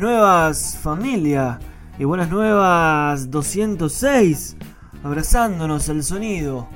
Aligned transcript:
Nuevas 0.00 0.78
familia. 0.82 1.58
Y 1.98 2.04
buenas 2.04 2.30
nuevas 2.30 3.30
206. 3.30 4.56
Abrazándonos 5.02 5.88
el 5.88 6.02
sonido. 6.02 6.68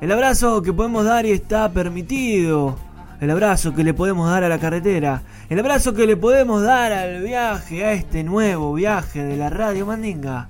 El 0.00 0.12
abrazo 0.12 0.62
que 0.62 0.72
podemos 0.72 1.04
dar 1.04 1.26
y 1.26 1.32
está 1.32 1.70
permitido. 1.72 2.76
El 3.20 3.30
abrazo 3.30 3.74
que 3.74 3.84
le 3.84 3.94
podemos 3.94 4.30
dar 4.30 4.44
a 4.44 4.48
la 4.48 4.58
carretera. 4.58 5.22
El 5.48 5.58
abrazo 5.58 5.94
que 5.94 6.06
le 6.06 6.16
podemos 6.16 6.62
dar 6.62 6.92
al 6.92 7.22
viaje, 7.22 7.84
a 7.84 7.92
este 7.92 8.24
nuevo 8.24 8.74
viaje 8.74 9.22
de 9.22 9.36
la 9.36 9.50
Radio 9.50 9.86
Mandinga. 9.86 10.48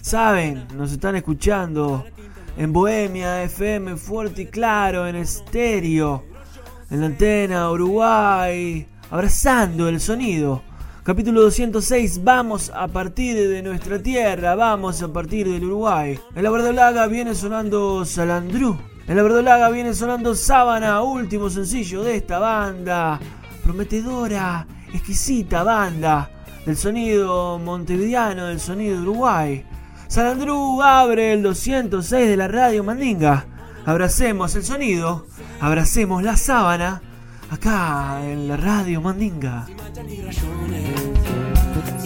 Saben, 0.00 0.66
nos 0.76 0.92
están 0.92 1.16
escuchando 1.16 2.04
en 2.56 2.72
Bohemia, 2.72 3.42
FM, 3.44 3.96
fuerte 3.96 4.42
y 4.42 4.46
claro, 4.46 5.06
en 5.06 5.16
estéreo 5.16 6.24
en 6.92 7.00
la 7.00 7.06
antena 7.06 7.70
Uruguay, 7.70 8.86
abrazando 9.10 9.88
el 9.88 9.98
sonido. 9.98 10.62
Capítulo 11.04 11.42
206, 11.42 12.22
vamos 12.22 12.70
a 12.72 12.86
partir 12.86 13.48
de 13.48 13.60
nuestra 13.60 14.00
tierra, 14.00 14.54
vamos 14.54 15.02
a 15.02 15.12
partir 15.12 15.50
del 15.50 15.64
Uruguay. 15.64 16.16
En 16.32 16.44
la 16.44 16.50
verdolaga 16.50 17.08
viene 17.08 17.34
sonando 17.34 18.04
Salandrú. 18.04 18.78
En 19.08 19.16
la 19.16 19.24
verdolaga 19.24 19.68
viene 19.70 19.94
sonando 19.94 20.36
Sábana, 20.36 21.02
último 21.02 21.50
sencillo 21.50 22.04
de 22.04 22.14
esta 22.14 22.38
banda. 22.38 23.18
Prometedora, 23.64 24.64
exquisita 24.94 25.64
banda 25.64 26.30
del 26.64 26.76
sonido 26.76 27.58
montevideano, 27.58 28.46
del 28.46 28.60
sonido 28.60 29.02
Uruguay. 29.02 29.66
Salandrú 30.06 30.80
abre 30.82 31.32
el 31.32 31.42
206 31.42 32.28
de 32.28 32.36
la 32.36 32.46
radio 32.46 32.84
Mandinga. 32.84 33.46
Abracemos 33.84 34.54
el 34.54 34.62
sonido, 34.62 35.26
abracemos 35.58 36.22
la 36.22 36.36
sábana, 36.36 37.02
acá 37.52 38.18
en 38.24 38.48
la 38.48 38.56
radio 38.56 39.02
Mandinga. 39.02 39.66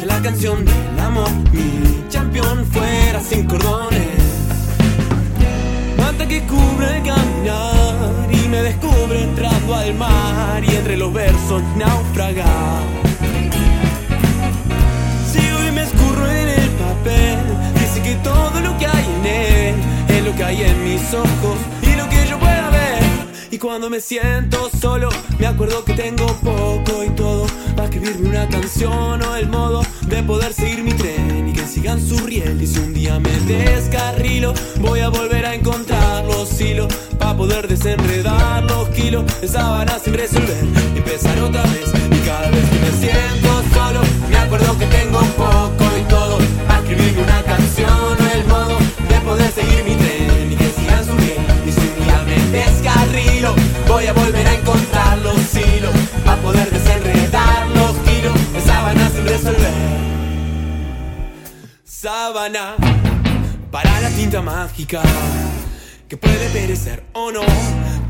La 0.04 0.20
canción 0.20 0.64
del 0.64 0.98
amor, 1.00 1.30
mi 1.52 2.04
campeón 2.12 2.64
fuera 2.66 3.20
sin 3.20 3.46
cordones. 3.46 4.08
Manta 5.98 6.26
que 6.26 6.42
cubre 6.42 6.96
el 6.96 7.02
caminar 7.04 7.94
y 8.30 8.48
me 8.48 8.62
descubre 8.62 9.22
entrando 9.22 9.74
al 9.74 9.94
mar 9.94 10.64
y 10.64 10.74
entre 10.74 10.96
los 10.96 11.12
versos 11.12 11.62
naufragar. 11.76 12.82
Sigo 15.32 15.58
y 15.68 15.72
me 15.72 15.82
escurro 15.82 16.26
en 16.26 16.48
el 16.48 16.70
papel. 16.70 17.38
Dice 17.74 18.02
que 18.02 18.14
todo 18.16 18.60
lo 18.60 18.76
que 18.78 18.86
hay 18.86 19.06
en 19.20 19.26
él 19.26 19.74
es 20.08 20.24
lo 20.24 20.34
que 20.34 20.44
hay 20.44 20.62
en 20.62 20.84
mis 20.84 21.14
ojos 21.14 21.58
y 21.82 21.96
lo 21.96 22.08
que 22.08 22.26
yo 22.28 22.36
pueda 22.38 22.70
ver. 22.70 22.95
Y 23.50 23.58
cuando 23.58 23.88
me 23.88 24.00
siento 24.00 24.70
solo, 24.80 25.08
me 25.38 25.46
acuerdo 25.46 25.84
que 25.84 25.94
tengo 25.94 26.26
poco 26.42 27.04
y 27.04 27.10
todo 27.10 27.46
para 27.76 27.84
escribirme 27.84 28.30
una 28.30 28.48
canción 28.48 29.22
o 29.22 29.36
el 29.36 29.48
modo 29.48 29.82
de 30.08 30.22
poder 30.22 30.52
seguir 30.52 30.82
mi 30.82 30.92
tren 30.92 31.48
y 31.48 31.52
que 31.52 31.66
sigan 31.66 32.00
su 32.00 32.18
riel. 32.18 32.60
Y 32.60 32.66
si 32.66 32.78
un 32.80 32.92
día 32.92 33.20
me 33.20 33.30
descarrilo, 33.40 34.52
voy 34.80 35.00
a 35.00 35.08
volver 35.10 35.46
a 35.46 35.54
encontrar 35.54 36.24
los 36.24 36.60
hilos 36.60 36.92
para 37.18 37.36
poder 37.36 37.68
desenredar 37.68 38.64
los 38.64 38.88
kilos 38.88 39.24
de 39.40 39.48
sábanas 39.48 40.02
sin 40.02 40.14
resolver 40.14 40.95
Para 62.36 63.98
la 64.02 64.10
tinta 64.10 64.42
mágica 64.42 65.00
que 66.06 66.18
puede 66.18 66.50
perecer 66.50 67.02
o 67.14 67.32
no, 67.32 67.40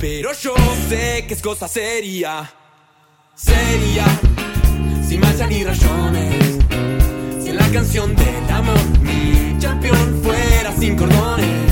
pero 0.01 0.33
yo 0.33 0.53
sé 0.89 1.27
que 1.29 1.35
es 1.35 1.41
cosa 1.41 1.69
seria, 1.69 2.51
seria, 3.37 4.05
sin 5.07 5.21
mancha 5.21 5.47
ni 5.47 5.63
rayones. 5.63 6.59
Si 7.41 7.51
en 7.51 7.57
la 7.57 7.69
canción 7.69 8.17
del 8.17 8.51
amor 8.51 8.99
mi 9.01 9.57
campeón 9.61 10.21
fuera 10.25 10.73
sin 10.77 10.97
cordones. 10.97 11.66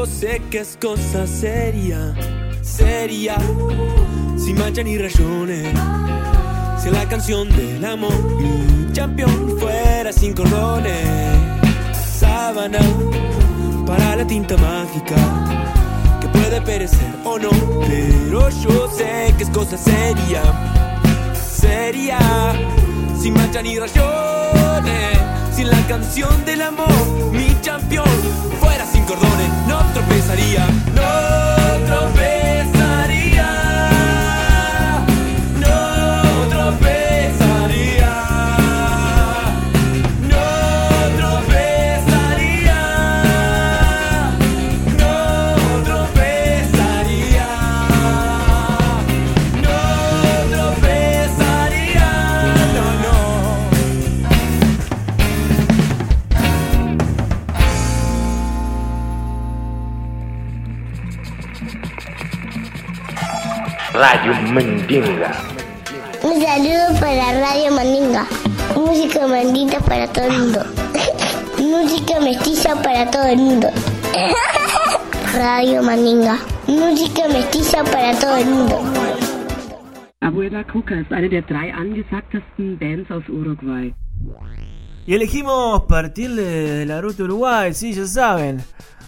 Yo 0.00 0.06
sé 0.06 0.40
que 0.50 0.60
es 0.60 0.78
cosa 0.80 1.26
seria, 1.26 2.14
seria, 2.62 3.36
sin 4.38 4.56
mancha 4.58 4.82
ni 4.82 4.96
rayones. 4.96 5.74
Si 6.82 6.88
la 6.88 7.06
canción 7.06 7.50
del 7.50 7.84
amor, 7.84 8.14
mi 8.40 8.90
campeón 8.94 9.58
fuera 9.58 10.10
sin 10.10 10.32
cordones, 10.32 11.06
sábana 12.18 12.78
para 13.86 14.16
la 14.16 14.26
tinta 14.26 14.56
mágica 14.56 15.16
que 16.22 16.28
puede 16.28 16.62
perecer 16.62 17.14
o 17.22 17.38
no, 17.38 17.50
pero 17.86 18.48
yo 18.48 18.90
sé 18.96 19.34
que 19.36 19.44
es 19.44 19.50
cosa 19.50 19.76
seria, 19.76 20.42
seria, 21.34 22.18
sin 23.20 23.34
mancha 23.34 23.60
ni 23.60 23.78
rayones, 23.78 25.18
sin 25.54 25.68
la 25.68 25.86
canción 25.86 26.42
del 26.46 26.62
amor, 26.62 26.88
mi 27.32 27.54
campeón 27.62 28.08
fuera 28.60 28.86
sin 28.86 28.99
no 29.66 29.78
tropezaría, 29.92 30.66
Mandinga. 64.52 65.30
Un 66.24 66.42
saludo 66.42 67.00
para 67.00 67.40
Radio 67.40 67.70
Mandinga. 67.70 68.26
Música 68.74 69.28
mandinga 69.28 69.78
para 69.80 70.08
todo 70.08 70.24
el 70.24 70.38
mundo. 70.38 70.60
Música 71.58 72.20
mestiza 72.20 72.74
para 72.82 73.08
todo 73.10 73.26
el 73.26 73.38
mundo. 73.38 73.68
Radio 75.34 75.82
Mandinga. 75.84 76.36
Música 76.66 77.28
mestiza 77.28 77.84
para 77.84 78.18
todo 78.18 78.36
el 78.38 78.46
mundo. 78.46 78.76
Abuela 80.20 80.64
Cuca 80.64 80.96
ist 81.00 81.12
eine 81.12 81.28
der 81.28 81.42
drei 81.42 81.72
angesagtesten 81.72 82.76
Bands 82.76 83.08
aus 83.10 83.28
Uruguay. 83.28 83.94
Y 85.06 85.14
elegimos 85.14 85.82
partirle 85.84 86.42
de 86.42 86.86
la 86.86 87.00
ruta 87.00 87.22
Uruguay, 87.22 87.72
sí, 87.72 87.92
ya 87.92 88.06
saben. 88.06 88.60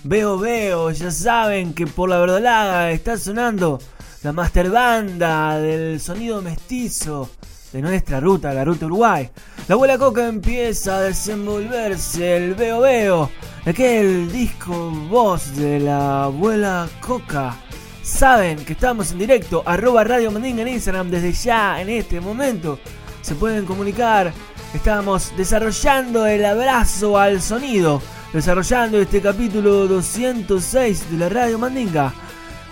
Veo, 0.05 0.39
veo, 0.39 0.91
ya 0.91 1.11
saben 1.11 1.75
que 1.75 1.87
por 1.87 2.09
la 2.09 2.19
verdolaga 2.19 2.91
está 2.91 3.17
sonando 3.17 3.79
la 4.23 4.33
master 4.33 4.71
banda 4.71 5.59
del 5.59 6.01
sonido 6.01 6.41
mestizo 6.43 7.29
de 7.73 7.83
nuestra 7.83 8.21
ruta, 8.21 8.55
la 8.55 8.65
ruta 8.65 8.87
Uruguay. 8.87 9.29
La 9.67 9.75
abuela 9.75 9.99
Coca 9.99 10.29
empieza 10.29 10.99
a 10.99 11.01
desenvolverse 11.03 12.37
el 12.37 12.55
veo, 12.55 12.81
veo, 12.81 13.31
aquel 13.67 14.31
disco 14.31 14.91
voz 14.91 15.57
de 15.57 15.81
la 15.81 16.25
abuela 16.25 16.89
Coca. 17.01 17.57
Saben 18.03 18.65
que 18.65 18.75
estamos 18.75 19.11
en 19.11 19.19
directo, 19.19 19.63
arroba 19.67 20.05
Radio 20.05 20.31
Mandinga 20.31 20.63
en 20.63 20.69
Instagram 20.69 21.11
desde 21.11 21.33
ya, 21.33 21.81
en 21.81 21.89
este 21.89 22.21
momento. 22.21 22.79
Se 23.23 23.35
pueden 23.35 23.65
comunicar. 23.65 24.33
Estamos 24.73 25.33
desarrollando 25.37 26.27
el 26.27 26.45
abrazo 26.45 27.19
al 27.19 27.43
sonido. 27.43 28.01
Desarrollando 28.33 29.01
este 29.01 29.21
capítulo 29.21 29.87
206 29.87 31.11
de 31.11 31.19
la 31.19 31.29
Radio 31.29 31.59
Mandinga. 31.59 32.13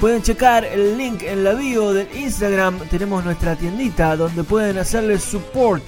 Pueden 0.01 0.23
checar 0.23 0.65
el 0.65 0.97
link 0.97 1.23
en 1.25 1.45
la 1.45 1.53
bio 1.53 1.93
del 1.93 2.09
Instagram. 2.17 2.79
Tenemos 2.89 3.23
nuestra 3.23 3.55
tiendita 3.55 4.17
donde 4.17 4.45
pueden 4.45 4.79
hacerle 4.79 5.19
support 5.19 5.85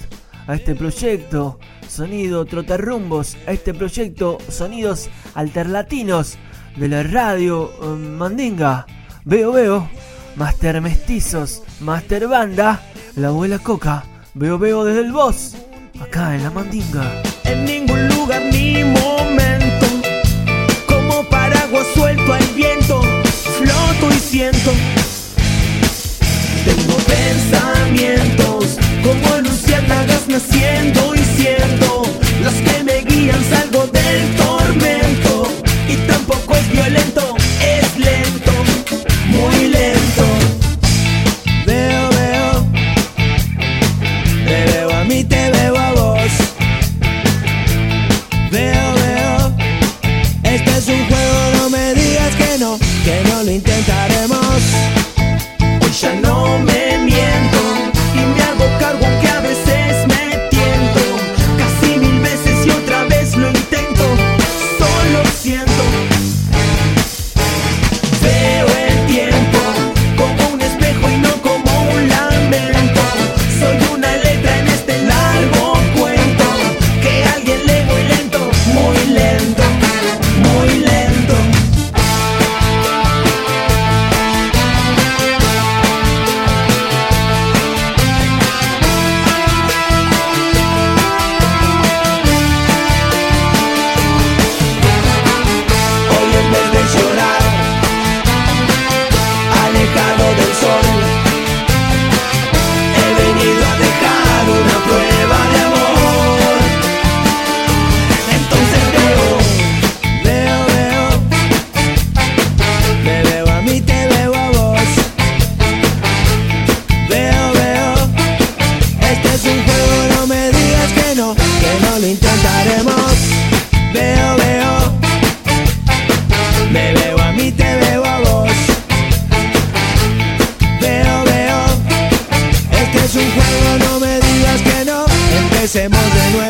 a 0.46 0.54
este 0.54 0.74
proyecto. 0.74 1.58
Sonido 1.88 2.44
Trotarrumbos. 2.44 3.38
A 3.46 3.52
este 3.52 3.72
proyecto 3.72 4.36
Sonidos 4.50 5.08
Alterlatinos 5.34 6.36
de 6.76 6.88
la 6.88 7.02
Radio 7.04 7.70
eh, 7.82 7.86
Mandinga. 7.96 8.84
Veo, 9.24 9.50
veo. 9.50 9.88
Master 10.36 10.82
Mestizos. 10.82 11.62
Master 11.80 12.28
Banda. 12.28 12.82
La 13.16 13.28
abuela 13.28 13.58
Coca. 13.60 14.04
Veo, 14.34 14.58
veo 14.58 14.84
desde 14.84 15.00
el 15.00 15.12
boss. 15.12 15.56
Acá 16.02 16.34
en 16.34 16.42
la 16.42 16.50
Mandinga. 16.50 17.22
en 17.44 17.64
ningún 17.64 18.08
lugar 18.08 18.42
ni 18.52 18.84
momento. 18.84 19.51
Siento. 24.32 24.91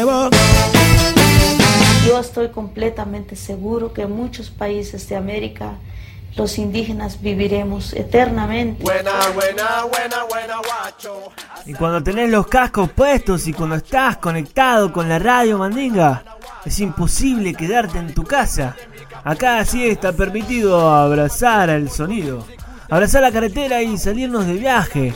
Nuevo. 0.05 0.31
Yo 2.07 2.19
estoy 2.19 2.49
completamente 2.49 3.37
seguro 3.37 3.93
que 3.93 4.03
en 4.03 4.13
muchos 4.13 4.51
países 4.51 5.09
de 5.09 5.17
América 5.17 5.75
los 6.37 6.59
indígenas 6.59 7.21
viviremos 7.21 7.93
eternamente. 7.93 8.85
Y 11.67 11.75
cuando 11.75 12.03
tenés 12.03 12.31
los 12.31 12.47
cascos 12.47 12.91
puestos 12.91 13.47
y 13.47 13.53
cuando 13.53 13.77
estás 13.77 14.17
conectado 14.17 14.93
con 14.93 15.09
la 15.09 15.19
radio 15.19 15.59
Mandinga, 15.59 16.25
es 16.65 16.81
imposible 16.81 17.55
quedarte 17.55 17.99
en 17.99 18.15
tu 18.15 18.25
casa. 18.25 18.75
Acá 19.25 19.65
sí 19.65 19.87
está 19.87 20.13
permitido 20.13 20.91
abrazar 20.91 21.71
el 21.71 21.91
sonido, 21.91 22.47
abrazar 22.89 23.23
la 23.23 23.31
carretera 23.31 23.83
y 23.83 23.97
salirnos 23.99 24.47
de 24.47 24.55
viaje. 24.55 25.15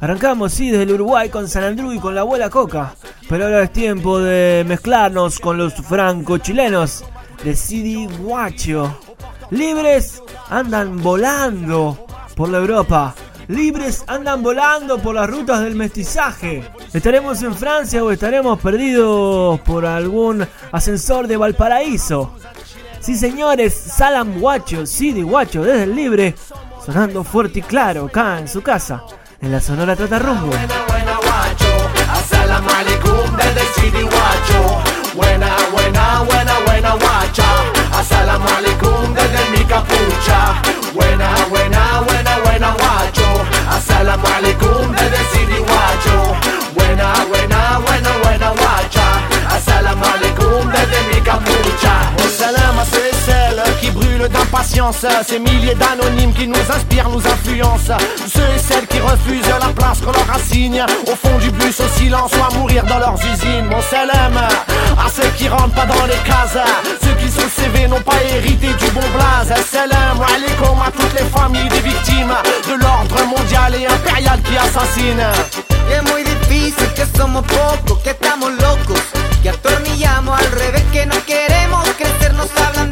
Arrancamos, 0.00 0.52
sí, 0.52 0.70
desde 0.70 0.84
el 0.84 0.92
Uruguay 0.92 1.28
con 1.28 1.48
San 1.48 1.64
Andrew 1.64 1.92
y 1.92 1.98
con 1.98 2.14
la 2.14 2.22
abuela 2.22 2.50
Coca. 2.50 2.94
Pero 3.28 3.44
ahora 3.44 3.62
es 3.62 3.72
tiempo 3.72 4.18
de 4.18 4.64
mezclarnos 4.66 5.38
con 5.40 5.56
los 5.56 5.74
franco-chilenos 5.74 7.04
de 7.42 7.56
CD 7.56 8.08
Guacho. 8.18 8.98
Libres 9.50 10.22
andan 10.50 11.02
volando 11.02 12.06
por 12.34 12.48
la 12.48 12.58
Europa. 12.58 13.14
Libres 13.48 14.04
andan 14.06 14.42
volando 14.42 14.98
por 14.98 15.14
las 15.14 15.28
rutas 15.28 15.60
del 15.60 15.74
mestizaje. 15.74 16.64
¿Estaremos 16.92 17.42
en 17.42 17.54
Francia 17.54 18.02
o 18.02 18.10
estaremos 18.10 18.58
perdidos 18.58 19.60
por 19.60 19.84
algún 19.84 20.46
ascensor 20.72 21.26
de 21.26 21.36
Valparaíso? 21.36 22.34
Sí, 23.00 23.16
señores, 23.16 23.74
Salam 23.74 24.40
Guacho, 24.40 24.86
CD 24.86 25.22
Guacho 25.22 25.62
desde 25.62 25.82
el 25.82 25.94
Libre, 25.94 26.34
sonando 26.84 27.22
fuerte 27.22 27.58
y 27.58 27.62
claro 27.62 28.06
acá 28.06 28.38
en 28.38 28.48
su 28.48 28.62
casa, 28.62 29.02
en 29.40 29.52
la 29.52 29.60
Sonora 29.60 29.96
Tratarrumbo. 29.96 30.46
Buena, 30.46 30.74
buena, 30.88 31.16
guacho. 31.16 31.72
Asalamu 32.12 32.70
alaikum 32.70 33.36
desde 33.36 33.64
CD 33.74 34.02
Guacho. 34.02 34.82
Buena, 35.14 35.48
buena, 35.72 36.22
buena, 36.24 36.54
buena, 36.66 36.90
guacha. 36.94 37.44
Asalamu 37.98 38.48
alaikum 38.48 39.14
desde 39.14 39.50
mi 39.50 39.64
capucha. 39.64 40.62
Buena, 40.94 41.28
buena, 41.50 42.00
buena, 42.06 42.38
buena, 42.44 42.70
guacho. 42.78 43.28
Asalamu 43.70 44.26
alaikum 44.26 44.92
desde 44.92 45.24
CD 45.32 45.58
Guacho. 45.60 46.36
Buena, 46.74 47.12
buena, 47.28 47.78
buena, 47.86 48.10
buena, 48.22 48.48
guacha. 48.50 49.06
Assalamu 49.56 50.04
alaikum 50.04 50.70
desde 50.70 51.00
mi 51.08 51.20
capucha. 51.20 51.94
Au 52.18 52.28
d'impatience. 54.28 55.04
Ces 55.26 55.38
milliers 55.38 55.74
d'anonymes 55.74 56.32
qui 56.32 56.46
nous 56.46 56.64
inspirent, 56.74 57.08
nous 57.08 57.26
influencent. 57.26 57.96
Ceux 58.32 58.48
et 58.54 58.58
celles 58.58 58.86
qui 58.86 59.00
refusent 59.00 59.48
la 59.48 59.72
place 59.72 60.00
qu'on 60.00 60.12
leur 60.12 60.30
assigne. 60.34 60.84
Au 61.06 61.16
fond 61.16 61.38
du 61.38 61.50
bus, 61.50 61.80
au 61.80 61.88
silence 61.98 62.30
ou 62.38 62.42
à 62.42 62.58
mourir 62.58 62.84
dans 62.84 62.98
leurs 62.98 63.18
usines. 63.18 63.66
Mon 63.70 63.82
salam 63.82 64.36
à 64.36 65.08
ceux 65.10 65.28
qui 65.36 65.48
rentrent 65.48 65.74
pas 65.74 65.86
dans 65.86 66.06
les 66.06 66.20
cases. 66.24 66.58
Ceux 67.02 67.14
qui 67.14 67.24
le 67.26 67.48
CV 67.48 67.88
n'ont 67.88 68.00
pas 68.00 68.22
hérité 68.34 68.68
du 68.68 68.90
bon 68.92 69.06
blaze. 69.14 69.52
Salam 69.70 70.18
alaikum 70.20 70.78
à 70.80 70.90
toutes 70.90 71.14
les 71.14 71.26
familles 71.26 71.68
des 71.68 71.80
victimes 71.80 72.34
De 72.68 72.74
l'ordre 72.74 73.24
mondial 73.26 73.74
et 73.74 73.86
impérial 73.86 74.40
qui 74.42 74.56
assassine. 74.56 75.24
Es 75.90 76.02
muy 76.10 76.22
difícil 76.22 76.88
que 76.94 77.04
somos 77.16 77.44
pocos, 77.44 77.98
que 78.02 78.10
estamos 78.10 78.50
locos, 78.52 79.02
que 79.42 79.50
atornillamos 79.50 80.38
al 80.38 80.50
revés, 80.52 80.82
que 80.92 81.04
no 81.06 81.16
queremos 81.26 81.86
crecer, 81.98 82.32
nos 82.34 82.50
hablan 82.56 82.83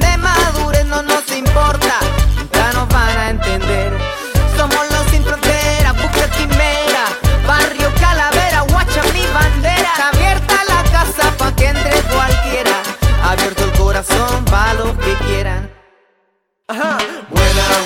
Buena, 16.72 16.96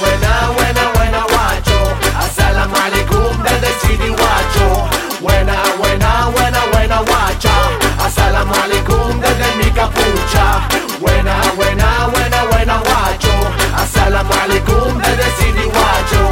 buena, 0.01 0.53
buena, 0.55 0.93
buena, 0.95 1.25
guacho. 1.27 1.79
Assalamu 2.21 2.77
alaikum 2.77 3.43
desde 3.43 3.71
CD 3.81 4.11
Guacho. 4.11 4.87
Buena, 5.21 5.57
buena, 5.77 6.31
buena, 6.31 6.61
buena, 6.71 7.03
guacha. 7.03 7.51
Assalamu 7.99 8.55
alaikum 8.55 9.21
desde 9.21 9.57
mi 9.57 9.73
capucha. 9.73 10.69
Buena, 11.01 11.35
buena, 11.57 12.07
buena, 12.13 12.45
buena, 12.45 12.79
guacho. 12.79 13.35
Assalamu 13.75 14.33
alaikum 14.33 14.99
desde 15.03 15.31
CD 15.37 15.65
Guacho. 15.65 16.23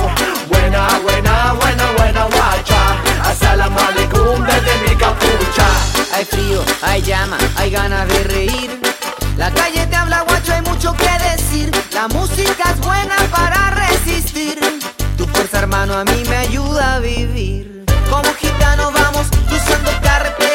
Buena, 0.48 1.00
buena, 1.02 1.54
buena, 1.54 1.86
buena, 1.98 2.24
guacha. 2.34 2.80
Assalamu 3.30 3.80
alaikum 3.80 4.44
desde 4.46 4.74
mi 4.86 4.94
capucha. 4.94 5.66
Hay 6.14 6.24
frío, 6.24 6.62
hay 6.82 7.02
llama, 7.02 7.36
hay 7.56 7.70
ganas 7.70 8.06
de 8.06 8.22
reír. 8.22 8.80
La 9.36 9.50
calle 9.50 9.84
te 9.88 9.96
habla 9.96 10.13
que 10.96 11.30
decir. 11.30 11.70
La 11.92 12.08
música 12.08 12.70
es 12.72 12.80
buena 12.80 13.16
para 13.30 13.70
resistir. 13.70 14.58
Tu 15.16 15.26
fuerza, 15.26 15.58
hermano, 15.58 15.94
a 15.94 16.04
mí 16.04 16.22
me 16.28 16.36
ayuda 16.36 16.96
a 16.96 16.98
vivir. 17.00 17.84
Como 18.10 18.32
gitano 18.34 18.90
vamos 18.92 19.26
cruzando 19.48 19.90
carreteras. 20.02 20.53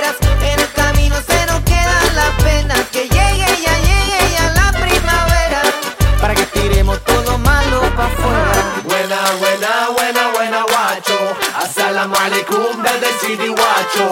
Assalamu 12.00 12.16
alaikum 12.16 12.82
desde 12.82 13.12
CD 13.20 13.50
Guacho. 13.50 14.08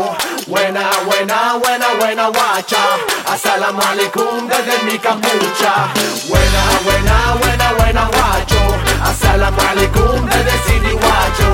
Buena, 0.45 0.89
buena, 1.05 1.57
buena, 1.57 1.87
buena, 1.97 2.27
guacha. 2.27 2.83
Assalamu 3.31 3.79
alaikum 3.79 4.45
desde 4.49 4.83
mi 4.83 4.99
capucha. 4.99 5.87
Buena, 6.27 6.63
buena, 6.83 7.15
buena, 7.39 7.73
buena, 7.79 8.09
guacho. 8.11 8.59
Assalamu 9.01 9.61
alaikum 9.61 10.25
desde 10.25 10.55
CD 10.67 10.91
Guacho. 10.99 11.49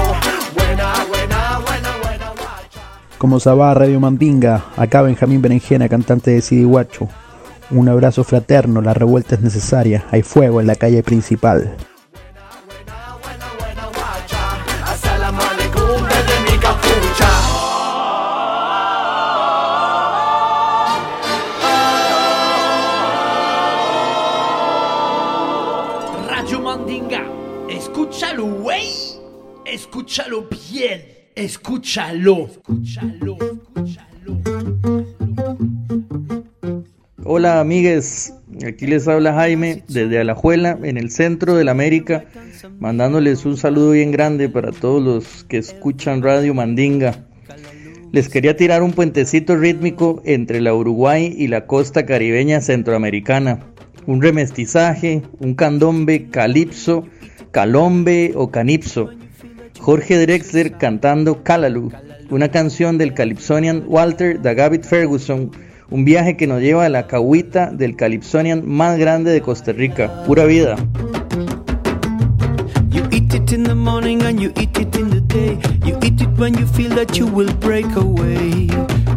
Buena, 0.55 1.05
buena, 1.07 1.59
buena, 1.59 1.97
buena, 2.01 2.27
guacha. 2.31 2.81
Como 3.19 3.39
Sabá 3.39 3.75
Radio 3.75 3.99
Mandinga, 3.99 4.63
acá 4.75 5.03
Benjamín 5.03 5.39
Berenjena, 5.39 5.87
cantante 5.87 6.31
de 6.31 6.41
CD 6.41 6.65
Guacho. 6.65 7.09
Un 7.69 7.89
abrazo 7.89 8.23
fraterno, 8.23 8.81
la 8.81 8.95
revuelta 8.95 9.35
es 9.35 9.41
necesaria, 9.41 10.05
hay 10.09 10.23
fuego 10.23 10.61
en 10.61 10.65
la 10.65 10.73
calle 10.73 11.03
principal. 11.03 11.75
Escúchalo 30.03 30.49
bien. 30.69 31.01
Escúchalo. 31.33 32.49
Escúchalo. 32.49 33.37
Hola 37.23 37.61
amigues, 37.61 38.33
aquí 38.67 38.85
les 38.85 39.07
habla 39.07 39.33
Jaime 39.33 39.85
desde 39.87 40.19
Alajuela, 40.19 40.77
en 40.83 40.97
el 40.97 41.09
centro 41.09 41.55
de 41.55 41.63
la 41.63 41.71
América, 41.71 42.25
mandándoles 42.81 43.45
un 43.45 43.55
saludo 43.55 43.91
bien 43.91 44.11
grande 44.11 44.49
para 44.49 44.73
todos 44.73 45.01
los 45.01 45.45
que 45.45 45.59
escuchan 45.59 46.21
Radio 46.21 46.53
Mandinga. 46.53 47.25
Les 48.11 48.27
quería 48.27 48.57
tirar 48.57 48.83
un 48.83 48.91
puentecito 48.91 49.55
rítmico 49.55 50.21
entre 50.25 50.59
la 50.59 50.73
Uruguay 50.73 51.33
y 51.37 51.47
la 51.47 51.65
costa 51.65 52.05
caribeña 52.05 52.59
centroamericana. 52.59 53.67
Un 54.05 54.21
remestizaje, 54.21 55.21
un 55.39 55.55
candombe 55.55 56.27
calipso, 56.29 57.07
calombe 57.51 58.33
o 58.35 58.51
canipso. 58.51 59.09
Jorge 59.79 60.17
Drexler 60.17 60.77
cantando 60.77 61.43
Calalu, 61.43 61.91
una 62.29 62.49
canción 62.49 62.97
del 62.97 63.13
calypsonian 63.13 63.83
Walter 63.87 64.41
Dagavit 64.41 64.83
Ferguson, 64.83 65.51
un 65.89 66.05
viaje 66.05 66.37
que 66.37 66.47
nos 66.47 66.61
lleva 66.61 66.85
a 66.85 66.89
la 66.89 67.07
cahuita 67.07 67.71
del 67.71 67.95
calypsonian 67.95 68.67
más 68.67 68.97
grande 68.97 69.31
de 69.31 69.41
Costa 69.41 69.71
Rica. 69.71 70.23
Pura 70.25 70.45
vida. 70.45 70.75
You 72.91 73.03
in 73.53 73.63
the 73.63 73.75
morning 73.75 74.23
and 74.23 74.39
you 74.39 74.51
eat 74.57 74.77
it 74.79 74.95
in 74.95 75.09
the 75.09 75.21
day. 75.21 75.59
You 75.85 75.97
eat 76.01 76.19
it 76.21 76.39
when 76.39 76.55
you 76.55 76.65
feel 76.65 76.89
that 76.95 77.17
you 77.17 77.27
will 77.27 77.53
break 77.59 77.85
away. 77.95 78.67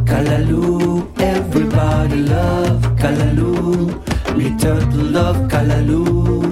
Kalaloo, 0.04 1.08
everybody 1.18 2.16
love 2.22 2.82
Kalaloo. 2.98 3.94
Me 4.36 4.54
turtle 4.58 5.04
love 5.10 5.36
Kalaloo, 5.48 6.44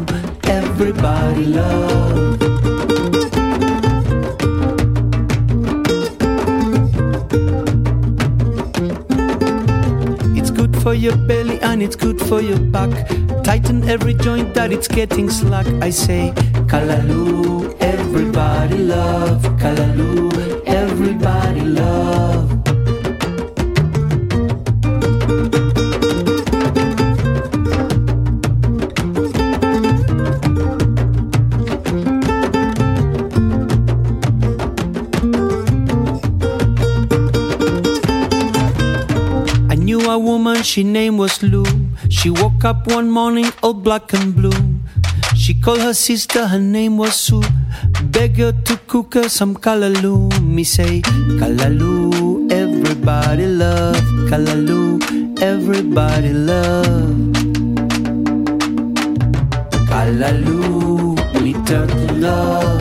everybody 0.48 1.44
love. 1.44 2.73
For 10.84 10.92
your 10.92 11.16
belly 11.16 11.58
and 11.60 11.82
it's 11.82 11.96
good 11.96 12.20
for 12.20 12.42
your 12.42 12.58
back. 12.58 12.90
Tighten 13.42 13.88
every 13.88 14.12
joint 14.12 14.52
that 14.52 14.70
it's 14.70 14.86
getting 14.86 15.30
slack. 15.30 15.66
I 15.82 15.88
say, 15.88 16.34
Kalaloo, 16.70 17.74
everybody 17.80 18.76
love. 18.76 19.42
Kalaloo, 19.62 20.62
everybody 20.66 21.62
love. 21.62 22.43
She 40.64 40.82
name 40.82 41.18
was 41.18 41.42
Lou. 41.42 41.64
She 42.08 42.30
woke 42.30 42.64
up 42.64 42.86
one 42.86 43.10
morning 43.10 43.46
all 43.62 43.74
black 43.74 44.12
and 44.14 44.34
blue. 44.34 44.52
She 45.36 45.54
called 45.54 45.80
her 45.80 45.94
sister, 45.94 46.46
her 46.46 46.58
name 46.58 46.96
was 46.96 47.14
Sue. 47.14 47.42
Beg 48.04 48.38
you 48.38 48.52
to 48.52 48.76
cook 48.86 49.14
her 49.14 49.28
some 49.28 49.54
kalaloo. 49.54 50.30
Me 50.42 50.64
say, 50.64 51.02
kalaloo, 51.40 52.50
everybody 52.50 53.46
love. 53.46 53.96
Kalaloo, 54.30 55.40
everybody 55.42 56.32
love. 56.32 57.34
Me 61.42 61.52
turtle 61.66 62.14
love. 62.16 62.80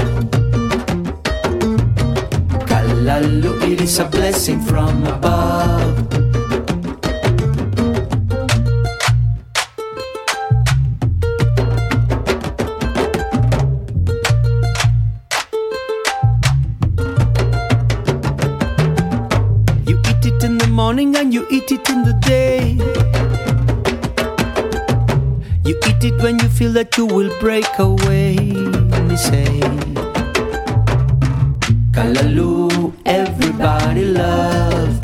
Kalaloo, 2.69 3.71
it 3.71 3.81
is 3.81 3.99
a 3.99 4.05
blessing 4.05 4.61
from 4.61 5.05
above. 5.05 5.52
Morning 20.83 21.15
and 21.15 21.33
you 21.33 21.43
eat 21.49 21.71
it 21.71 21.89
in 21.93 21.99
the 22.07 22.15
day. 22.33 22.61
You 25.67 25.75
eat 25.89 26.03
it 26.09 26.17
when 26.23 26.35
you 26.43 26.49
feel 26.57 26.73
that 26.79 26.97
you 26.97 27.05
will 27.15 27.31
break 27.43 27.71
away. 27.89 28.35
Me 29.07 29.15
say, 29.27 29.51
Kalaloo, 31.95 32.91
everybody 33.05 34.05
love. 34.21 34.95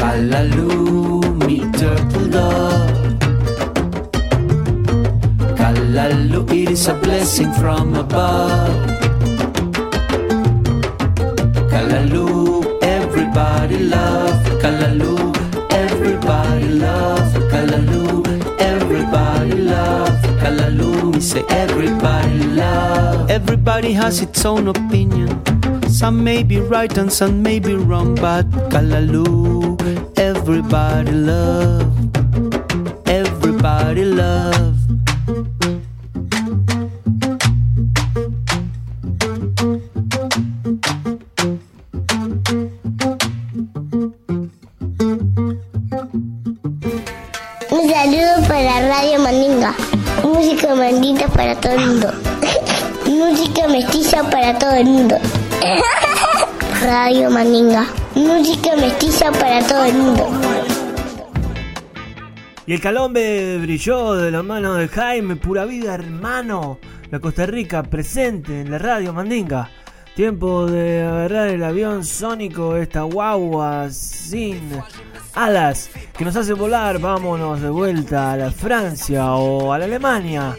Kalaloo, 0.00 1.24
me 1.46 1.58
turtle 1.80 2.28
love. 2.36 3.16
Kalaloo, 5.60 6.42
it 6.60 6.70
is 6.76 6.86
a 6.94 6.94
blessing 7.06 7.50
from 7.60 7.94
above. 8.04 8.76
Kalaloo, 11.72 12.33
everybody 13.36 13.78
love. 13.78 14.46
Kalaloo, 14.62 15.72
everybody 15.72 16.68
love. 16.68 17.32
Kalaloo, 17.50 18.22
everybody 18.60 19.54
love. 19.54 20.22
Kalaloo, 20.40 21.14
we 21.14 21.20
say 21.20 21.42
everybody 21.48 22.44
love. 22.44 23.28
Everybody 23.28 23.92
has 23.92 24.20
its 24.20 24.44
own 24.44 24.68
opinion. 24.68 25.30
Some 25.88 26.22
may 26.22 26.44
be 26.44 26.60
right 26.60 26.96
and 26.96 27.12
some 27.12 27.42
may 27.42 27.58
be 27.58 27.74
wrong, 27.74 28.14
but 28.14 28.48
Kalaloo, 28.70 29.78
everybody 30.16 31.10
love. 31.12 31.90
Everybody 33.08 34.04
love. 34.04 34.63
Música 57.54 58.74
mestiza 58.74 59.30
para 59.30 59.64
todo 59.64 59.84
el 59.84 59.94
mundo. 59.94 60.28
Y 62.66 62.72
el 62.72 62.80
calombe 62.80 63.58
brilló 63.58 64.14
de 64.14 64.32
la 64.32 64.42
mano 64.42 64.74
de 64.74 64.88
Jaime, 64.88 65.36
pura 65.36 65.64
vida 65.64 65.94
hermano. 65.94 66.80
La 67.12 67.20
Costa 67.20 67.46
Rica 67.46 67.84
presente 67.84 68.62
en 68.62 68.72
la 68.72 68.78
radio 68.78 69.12
Mandinga. 69.12 69.70
Tiempo 70.16 70.66
de 70.66 71.04
agarrar 71.04 71.46
el 71.46 71.62
avión 71.62 72.04
sónico, 72.04 72.74
esta 72.74 73.02
guagua 73.02 73.88
sin 73.88 74.58
alas 75.34 75.90
que 76.18 76.24
nos 76.24 76.34
hace 76.34 76.54
volar. 76.54 76.98
Vámonos 76.98 77.60
de 77.60 77.70
vuelta 77.70 78.32
a 78.32 78.36
la 78.36 78.50
Francia 78.50 79.32
o 79.32 79.72
a 79.72 79.78
la 79.78 79.84
Alemania. 79.84 80.56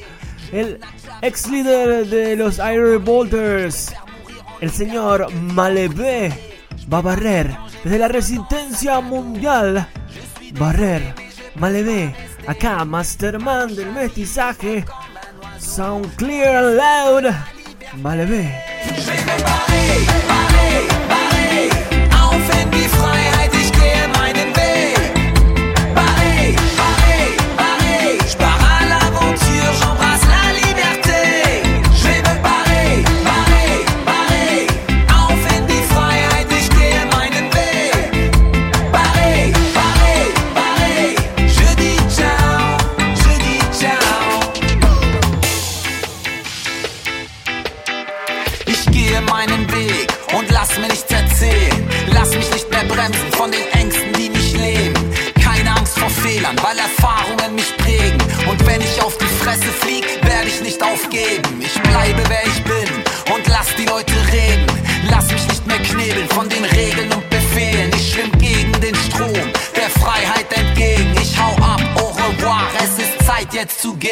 El 0.49 0.79
ex 1.21 1.49
líder 1.49 2.08
de 2.08 2.38
los 2.38 2.58
Air 2.58 2.99
Bolters, 2.99 3.93
el 4.62 4.71
señor 4.71 5.29
Malevé, 5.34 6.54
va 6.91 6.99
a 6.99 7.01
barrer 7.01 7.57
desde 7.83 7.99
la 7.99 8.07
resistencia 8.07 8.99
mundial. 9.01 9.87
Barrer, 10.53 11.13
Malevé, 11.55 12.15
acá 12.47 12.83
Masterman 12.85 13.75
del 13.75 13.91
mestizaje. 13.91 14.85
Sound 15.59 16.15
clear 16.15 16.55
and 16.55 16.77
loud. 16.77 17.33
Malevé. 18.01 18.63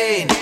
pain. 0.04 0.33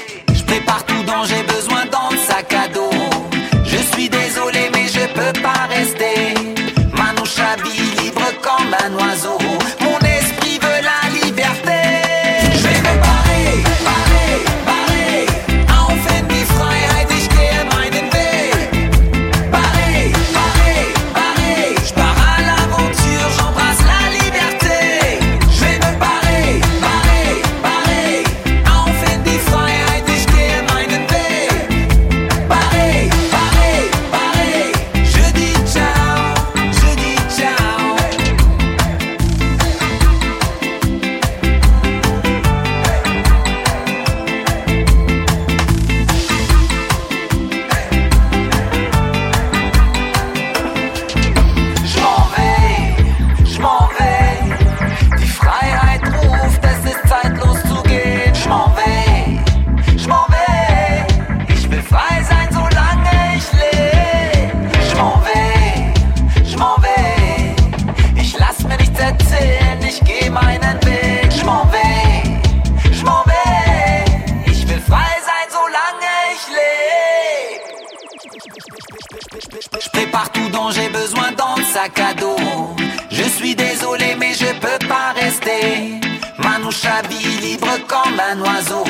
Comme 87.92 88.20
un 88.20 88.40
oiseau. 88.40 88.86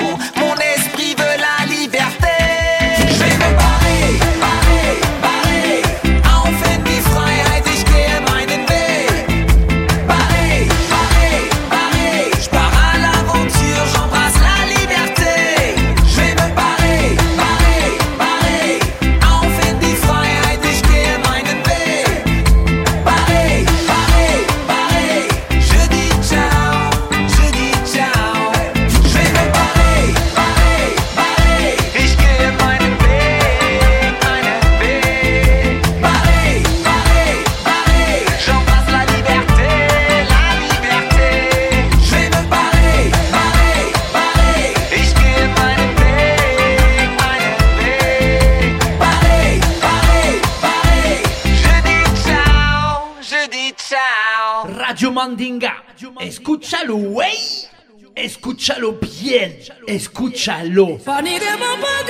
Mandinga. 55.42 55.84
Escúchalo, 56.20 56.96
wey. 56.96 57.68
Escúchalo 58.14 59.00
bien. 59.02 59.58
Escúchalo. 59.88 61.00
Panire 61.00 61.58
ma 61.58 61.76
pa 61.82 62.02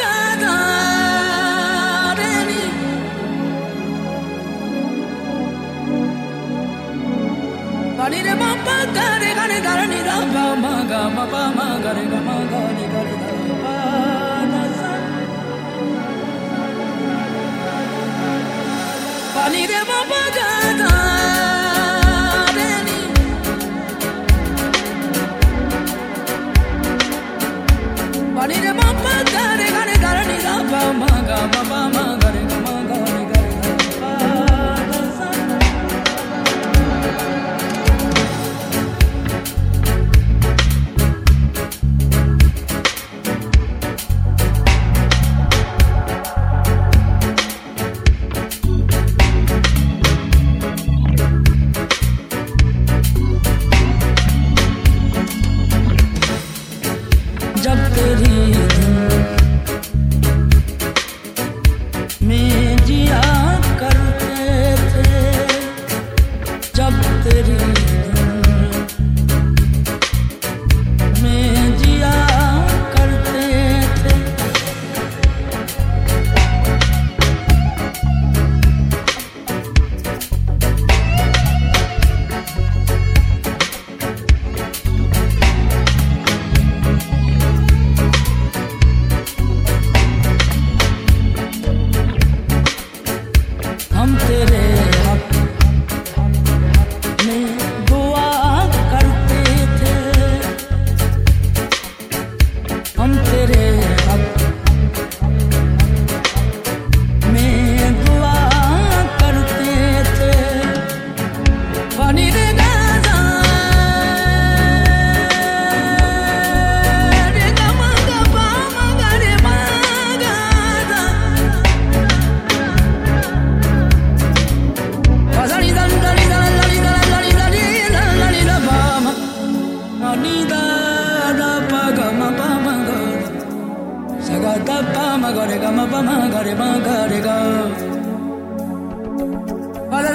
Para 139.90 140.10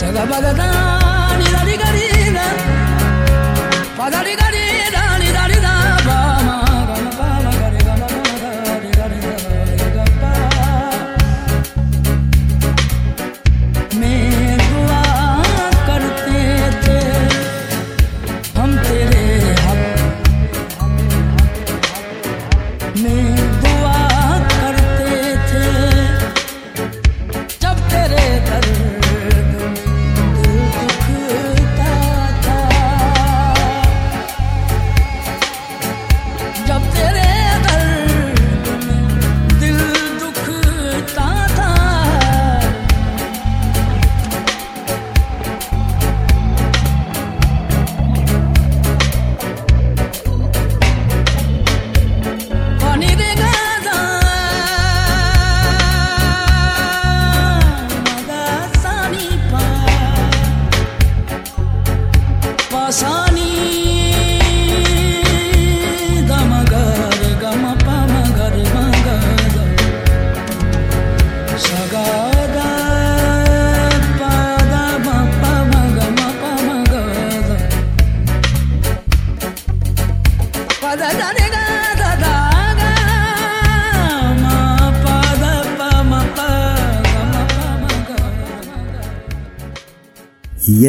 Sagabada 0.00 0.52
da 0.54 0.70
ni 1.38 1.46
la 1.54 1.62
ligarina, 1.64 2.44
pa 3.96 4.06
da 4.10 4.20
ligarina. 4.22 4.99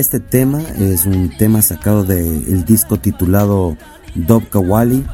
Este 0.02 0.20
tema 0.20 0.64
es 0.80 1.06
un 1.06 1.30
tema 1.38 1.62
sacado 1.62 2.04
del 2.04 2.66
disco 2.66 2.98
titulado 2.98 3.78
Dob 4.16 4.50
Kawali, 4.50 5.06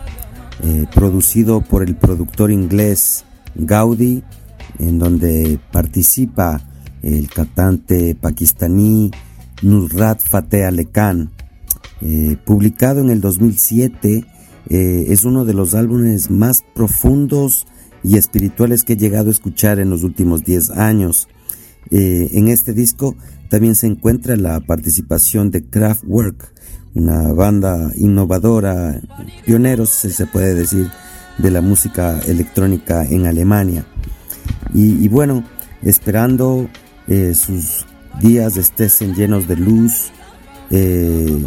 eh, 0.63 0.85
producido 0.95 1.59
por 1.59 1.83
el 1.83 1.97
productor 1.97 2.51
inglés 2.51 3.25
Gaudi, 3.55 4.23
en 4.79 4.97
donde 4.97 5.59
participa 5.73 6.61
el 7.03 7.29
cantante 7.29 8.15
pakistaní 8.15 9.11
Nusrat 9.61 10.21
Fateh 10.21 10.63
Ali 10.63 10.85
Khan. 10.85 11.31
Eh, 12.01 12.37
publicado 12.45 13.01
en 13.01 13.09
el 13.09 13.19
2007, 13.19 14.23
eh, 14.69 15.05
es 15.09 15.25
uno 15.25 15.43
de 15.43 15.53
los 15.53 15.75
álbumes 15.75 16.31
más 16.31 16.63
profundos 16.73 17.67
y 18.05 18.17
espirituales 18.17 18.85
que 18.85 18.93
he 18.93 18.97
llegado 18.97 19.27
a 19.27 19.31
escuchar 19.31 19.81
en 19.81 19.89
los 19.89 20.03
últimos 20.03 20.45
10 20.45 20.69
años. 20.69 21.27
En 21.89 22.49
este 22.49 22.73
disco 22.73 23.15
también 23.49 23.75
se 23.75 23.87
encuentra 23.87 24.35
la 24.35 24.59
participación 24.59 25.51
de 25.51 25.63
Kraftwerk, 25.65 26.53
una 26.93 27.33
banda 27.33 27.91
innovadora, 27.95 29.01
pioneros, 29.45 29.89
si 29.89 30.11
se 30.11 30.25
puede 30.25 30.53
decir, 30.53 30.89
de 31.37 31.51
la 31.51 31.61
música 31.61 32.19
electrónica 32.27 33.05
en 33.05 33.27
Alemania. 33.27 33.85
Y, 34.73 35.07
bueno, 35.07 35.43
esperando 35.81 36.67
eh, 37.07 37.33
sus 37.33 37.85
días 38.21 38.57
estén 38.57 39.15
llenos 39.15 39.47
de 39.47 39.55
luz, 39.55 40.11
eh, 40.71 41.45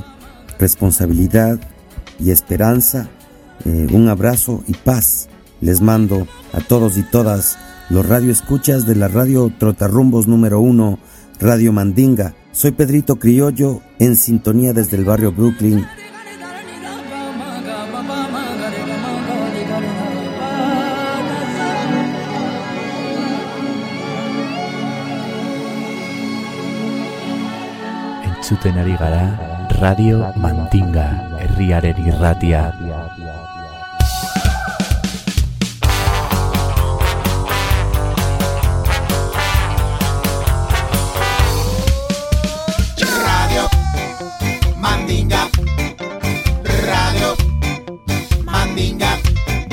responsabilidad 0.58 1.60
y 2.18 2.30
esperanza. 2.30 3.08
Eh, 3.64 3.88
un 3.92 4.08
abrazo 4.08 4.64
y 4.66 4.74
paz 4.74 5.28
les 5.60 5.80
mando 5.80 6.26
a 6.52 6.60
todos 6.60 6.96
y 6.96 7.02
todas 7.02 7.58
los 7.90 8.06
radioescuchas 8.06 8.86
de 8.86 8.94
la 8.94 9.08
radio 9.08 9.52
Trotarrumbos 9.58 10.26
número 10.26 10.60
uno, 10.60 10.98
Radio 11.40 11.72
Mandinga. 11.72 12.35
Soy 12.53 12.72
Pedrito 12.72 13.16
Criollo, 13.16 13.81
en 13.98 14.14
sintonía 14.14 14.74
desde 14.74 14.98
el 14.98 15.07
barrio 15.07 15.33
Brooklyn. 15.33 15.87
Entzuten 28.24 28.76
ari 28.76 28.96
gara 28.96 29.68
Radio 29.81 30.33
Mandinga, 30.37 31.38
herriaren 31.40 32.07
irratia. 32.07 32.74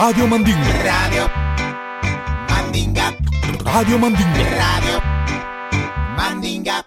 Radio 0.00 0.26
Mandinga. 0.26 0.82
Radio 0.82 1.28
Mandinga. 2.48 3.14
Radio 3.68 3.98
Mandinga. 3.98 4.42
Radio 4.56 4.96
Mandinga. 6.16 6.16
Mandinga. 6.16 6.84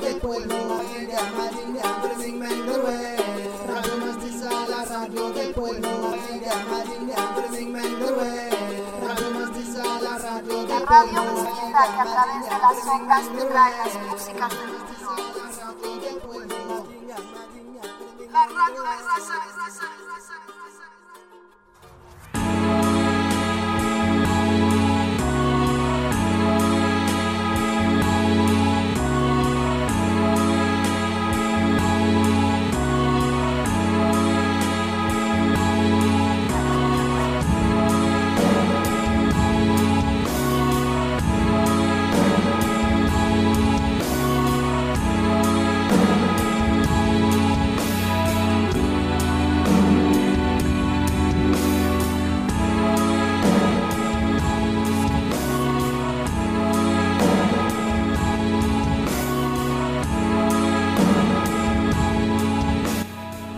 Del 0.00 0.18
pueblo, 0.20 0.56
radio 6.70 7.33
la 10.64 10.78
radio 10.78 11.22
que 11.72 12.54
a 12.54 12.58
las 12.58 12.86
ondas 12.86 13.24
te 13.28 13.44
trae 13.44 13.72
las 13.78 13.94
músicas 14.08 14.50
de 14.50 14.66
los 14.66 15.33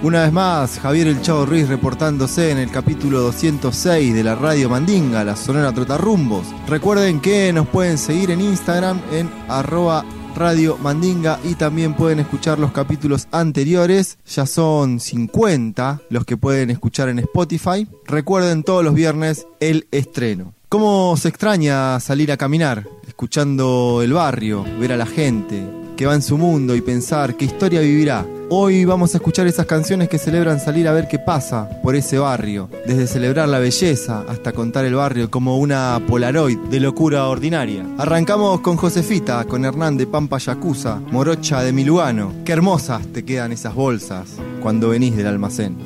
Una 0.07 0.23
vez 0.23 0.33
más, 0.33 0.79
Javier 0.79 1.09
El 1.09 1.21
Chavo 1.21 1.47
Ruiz 1.47 1.67
reportándose 1.67 2.53
en 2.53 2.59
el 2.59 2.71
capítulo 2.71 3.23
206 3.23 4.15
de 4.15 4.23
la 4.23 4.37
Radio 4.37 4.69
Mandinga, 4.69 5.25
la 5.25 5.35
Sonora 5.35 5.73
Trotarrumbos. 5.73 6.47
Recuerden 6.69 7.19
que 7.19 7.53
nos 7.53 7.67
pueden 7.67 7.99
seguir 7.99 8.31
en 8.31 8.41
Instagram 8.41 9.01
en 9.11 9.29
arroba 9.49 10.05
Radio 10.37 10.79
Mandinga 10.81 11.41
y 11.43 11.57
también 11.57 11.95
pueden 11.95 12.21
escuchar 12.21 12.61
los 12.61 12.71
capítulos 12.71 13.27
anteriores. 13.33 14.19
Ya 14.29 14.47
son 14.47 15.01
50 15.01 16.03
los 16.09 16.25
que 16.25 16.37
pueden 16.37 16.71
escuchar 16.71 17.09
en 17.09 17.19
Spotify. 17.19 17.89
Recuerden 18.05 18.63
todos 18.63 18.85
los 18.85 18.95
viernes 18.95 19.49
el 19.59 19.89
estreno. 19.91 20.55
¿Cómo 20.69 21.17
se 21.17 21.31
extraña 21.31 21.99
salir 21.99 22.31
a 22.31 22.37
caminar, 22.37 22.87
escuchando 23.09 24.03
el 24.05 24.13
barrio, 24.13 24.65
ver 24.79 24.93
a 24.93 24.97
la 24.97 25.07
gente 25.07 25.67
que 25.97 26.07
va 26.07 26.15
en 26.15 26.23
su 26.23 26.39
mundo 26.39 26.77
y 26.77 26.81
pensar 26.81 27.37
qué 27.37 27.47
historia 27.47 27.81
vivirá? 27.81 28.25
Hoy 28.49 28.85
vamos 28.85 29.13
a 29.13 29.17
escuchar 29.17 29.49
esas 29.49 29.67
canciones 29.67 30.09
que 30.09 30.19
celebran 30.19 30.61
salir 30.61 30.87
a 30.87 30.93
ver 30.93 31.09
qué 31.09 31.19
pasa 31.19 31.69
por 31.83 31.97
ese 31.97 32.17
barrio, 32.17 32.71
desde 32.87 33.09
celebrar 33.09 33.49
la 33.49 33.59
belleza 33.59 34.25
hasta 34.29 34.53
contar 34.53 34.85
el 34.85 34.95
barrio 34.95 35.33
como 35.33 35.59
una 35.59 36.01
polaroid 36.07 36.57
de 36.71 36.79
locura 36.79 37.27
ordinaria. 37.27 37.85
Arrancamos 37.99 38.61
con 38.61 38.77
Josefita, 38.77 39.45
con 39.47 39.65
Hernán 39.65 39.97
de 39.97 40.07
Pampa 40.07 40.39
Yacuza, 40.39 41.01
Morocha 41.11 41.65
de 41.65 41.73
Milugano. 41.73 42.33
Qué 42.45 42.53
hermosas 42.53 43.05
te 43.09 43.25
quedan 43.25 43.51
esas 43.51 43.75
bolsas 43.75 44.37
cuando 44.63 44.91
venís 44.91 45.17
del 45.17 45.27
almacén. 45.27 45.77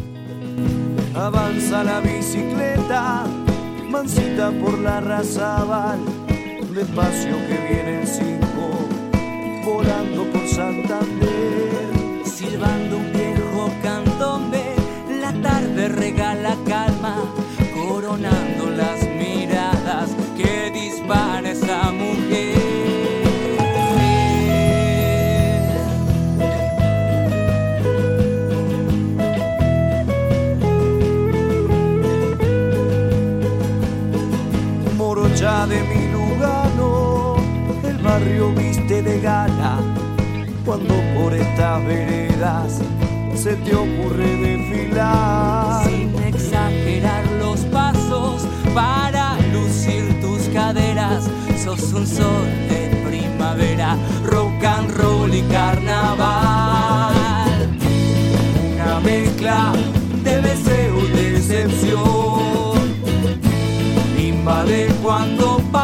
Avanza 1.14 1.82
la 1.82 2.00
bicicleta, 2.00 3.24
mansita 3.88 4.50
por 4.50 4.78
la 4.80 5.00
razabal, 5.00 5.98
despacio 6.74 7.38
que 7.48 7.72
viene 7.72 8.04
cinco, 8.04 8.86
volando 9.64 10.24
por 10.30 10.46
Santander. 10.46 11.19
Un 12.62 13.12
viejo 13.12 13.70
candombe, 13.82 14.74
la 15.20 15.32
tarde 15.32 15.88
regala 15.88 16.56
calma, 16.66 17.16
coronando 17.74 18.70
las 18.76 19.02
miradas 19.08 20.10
que 20.36 20.70
dispara 20.70 21.50
esa 21.50 21.90
mujer. 21.90 22.58
Morocha 34.98 35.66
de 35.66 35.82
mi 35.84 36.12
Lugano, 36.12 37.36
el 37.88 37.96
barrio 37.98 38.52
viste 38.52 39.02
de 39.02 39.20
gala 39.20 39.78
cuando 40.64 40.94
por 41.14 41.32
estas 41.32 41.84
se 43.34 43.54
te 43.56 43.74
ocurre 43.74 44.24
desfilar. 44.36 45.84
Sin 45.84 46.14
exagerar 46.24 47.22
los 47.38 47.60
pasos 47.66 48.46
para 48.74 49.36
lucir 49.52 50.18
tus 50.22 50.48
caderas, 50.48 51.28
sos 51.62 51.92
un 51.92 52.06
sol 52.06 52.46
de 52.70 52.88
primavera, 53.06 53.94
rock 54.24 54.64
and 54.64 54.90
roll 54.96 55.34
y 55.34 55.42
carnaval. 55.52 57.12
Una 58.74 59.00
mezcla 59.00 59.72
de 60.24 60.40
deseo 60.40 60.98
y 60.98 61.08
decepción, 61.32 62.00
invade 64.18 64.88
cuando 65.02 65.58
pasas. 65.70 65.79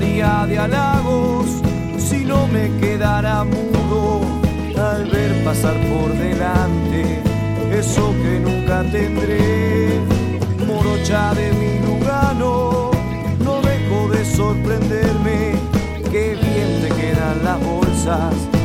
De 0.00 0.58
halagos 0.58 1.46
si 1.98 2.24
no 2.24 2.46
me 2.46 2.70
quedara 2.78 3.42
mudo 3.42 4.20
al 4.80 5.10
ver 5.10 5.44
pasar 5.44 5.74
por 5.74 6.12
delante 6.12 7.20
eso 7.72 8.14
que 8.22 8.38
nunca 8.38 8.84
tendré. 8.92 10.00
Morocha 10.66 11.34
de 11.34 11.52
mi 11.52 11.80
Lugano, 11.84 12.92
no 13.44 13.60
dejo 13.60 14.08
de 14.10 14.24
sorprenderme. 14.24 15.54
Qué 16.12 16.38
bien 16.40 16.80
te 16.80 16.88
quedan 17.00 17.44
las 17.44 17.60
bolsas 17.60 18.57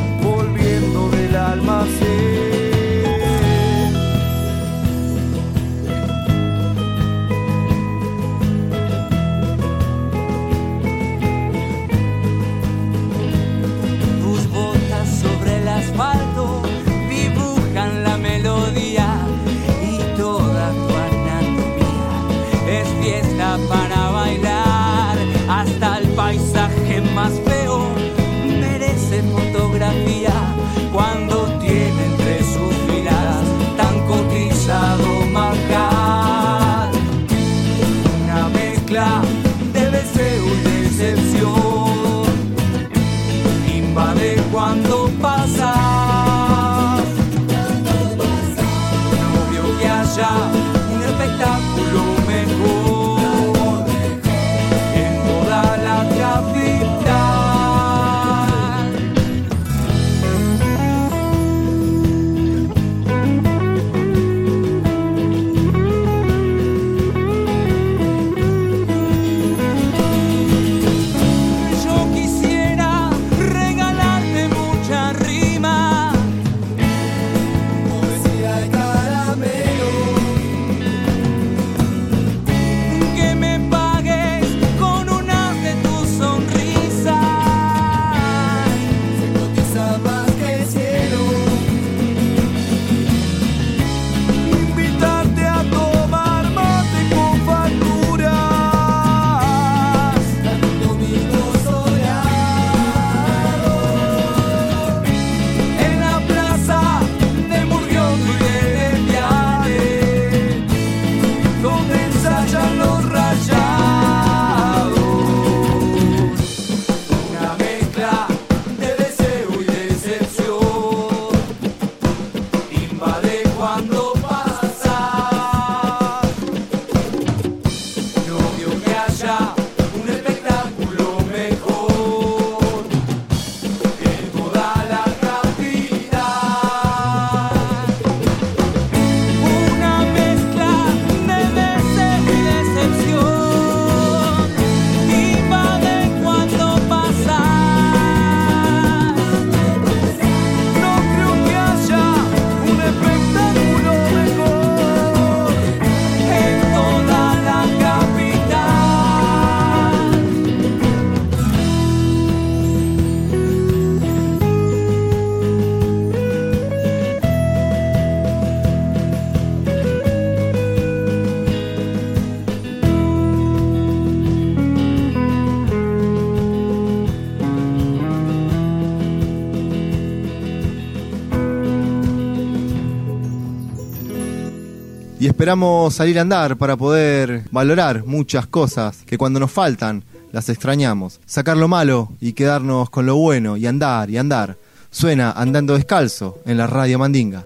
esperamos 185.44 185.92
salir 185.92 186.18
a 186.18 186.22
andar 186.22 186.56
para 186.56 186.74
poder 186.74 187.44
valorar 187.50 188.06
muchas 188.06 188.46
cosas 188.46 189.02
que 189.04 189.18
cuando 189.18 189.38
nos 189.38 189.52
faltan 189.52 190.02
las 190.32 190.48
extrañamos. 190.48 191.20
Sacar 191.26 191.58
lo 191.58 191.68
malo 191.68 192.12
y 192.18 192.32
quedarnos 192.32 192.88
con 192.88 193.04
lo 193.04 193.16
bueno 193.16 193.58
y 193.58 193.66
andar 193.66 194.08
y 194.08 194.16
andar. 194.16 194.56
Suena 194.90 195.32
andando 195.32 195.74
descalzo 195.74 196.38
en 196.46 196.56
la 196.56 196.66
radio 196.66 196.98
Mandinga. 196.98 197.44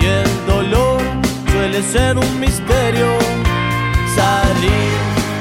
Y 0.00 0.06
el 0.06 0.46
dolor 0.46 1.00
suele 1.50 1.82
ser 1.82 2.18
un 2.18 2.40
misterio. 2.40 3.08
Salir 4.14 4.92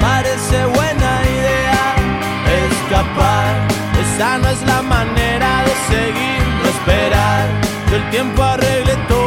parece 0.02 0.66
buena 0.66 1.12
idea, 1.38 1.96
escapar, 2.66 3.54
esa 4.04 4.38
no 4.38 4.48
es 4.50 4.62
la 4.64 4.82
manera 4.82 5.64
de 5.68 5.74
seguir, 5.92 6.42
no 6.62 6.70
esperar 6.70 7.46
que 7.90 7.96
el 7.96 8.10
tiempo 8.10 8.44
arregle 8.44 8.96
todo, 9.08 9.27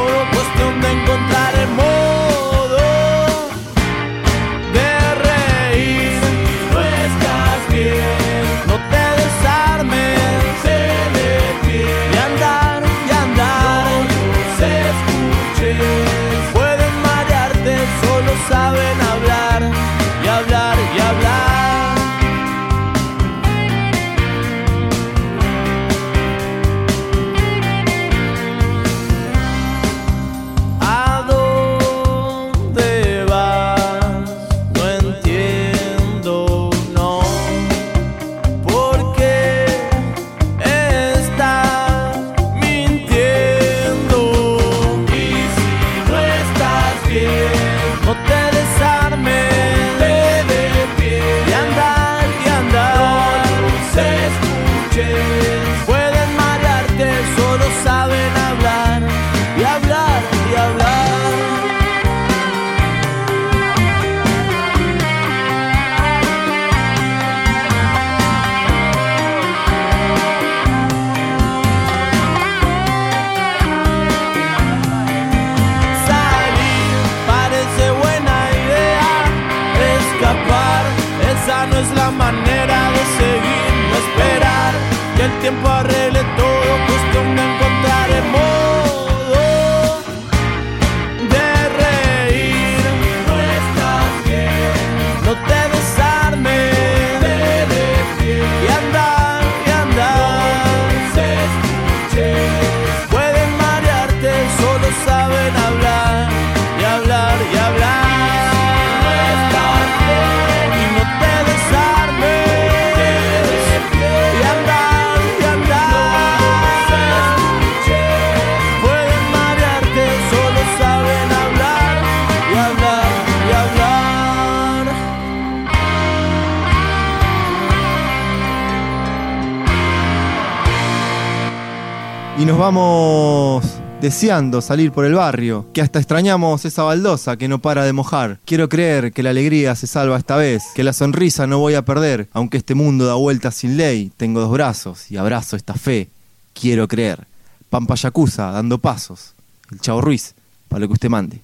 vamos 132.72 133.64
deseando 134.00 134.60
salir 134.60 134.92
por 134.92 135.04
el 135.04 135.14
barrio, 135.14 135.66
que 135.74 135.82
hasta 135.82 135.98
extrañamos 135.98 136.64
esa 136.64 136.84
baldosa 136.84 137.36
que 137.36 137.48
no 137.48 137.58
para 137.58 137.84
de 137.84 137.92
mojar. 137.92 138.38
Quiero 138.44 138.68
creer 138.68 139.12
que 139.12 139.24
la 139.24 139.30
alegría 139.30 139.74
se 139.74 139.88
salva 139.88 140.16
esta 140.16 140.36
vez, 140.36 140.62
que 140.76 140.84
la 140.84 140.92
sonrisa 140.92 141.48
no 141.48 141.58
voy 141.58 141.74
a 141.74 141.84
perder, 141.84 142.28
aunque 142.32 142.58
este 142.58 142.76
mundo 142.76 143.06
da 143.06 143.14
vueltas 143.14 143.56
sin 143.56 143.76
ley. 143.76 144.12
Tengo 144.16 144.40
dos 144.40 144.52
brazos 144.52 145.10
y 145.10 145.16
abrazo 145.16 145.56
esta 145.56 145.74
fe. 145.74 146.10
Quiero 146.54 146.86
creer. 146.86 147.26
Pampa 147.70 147.96
Yakuza 147.96 148.52
dando 148.52 148.78
pasos. 148.78 149.34
El 149.72 149.80
Chavo 149.80 150.00
Ruiz, 150.00 150.36
para 150.68 150.78
lo 150.78 150.86
que 150.86 150.92
usted 150.92 151.08
mande. 151.08 151.40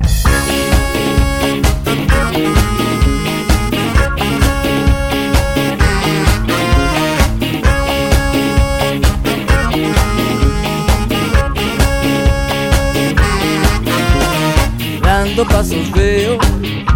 Dando 15.37 15.53
pasos 15.53 15.93
veo 15.93 16.39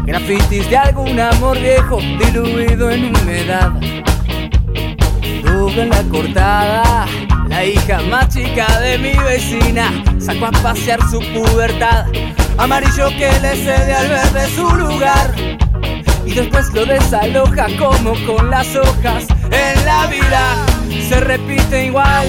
grafitis 0.06 0.70
de 0.70 0.74
algún 0.74 1.20
amor 1.20 1.60
viejo 1.60 1.98
diluido 2.00 2.90
en 2.90 3.14
humedad. 3.14 3.70
Doble 5.44 5.82
en 5.82 5.90
la 5.90 6.02
cortada, 6.04 7.06
la 7.48 7.64
hija 7.66 8.00
más 8.08 8.30
chica 8.30 8.80
de 8.80 8.96
mi 8.96 9.12
vecina 9.24 9.92
sacó 10.18 10.46
a 10.46 10.52
pasear 10.52 11.00
su 11.10 11.18
pubertad. 11.34 12.06
Amarillo 12.56 13.08
que 13.10 13.30
le 13.42 13.56
cede 13.56 13.92
al 13.92 14.08
verde 14.08 14.48
su 14.56 14.70
lugar 14.74 15.34
y 16.24 16.32
después 16.32 16.72
lo 16.72 16.86
desaloja 16.86 17.66
como 17.78 18.14
con 18.24 18.48
las 18.48 18.74
hojas. 18.74 19.26
En 19.50 19.84
la 19.84 20.06
vida 20.06 20.66
se 21.10 21.20
repite 21.20 21.84
igual. 21.84 22.26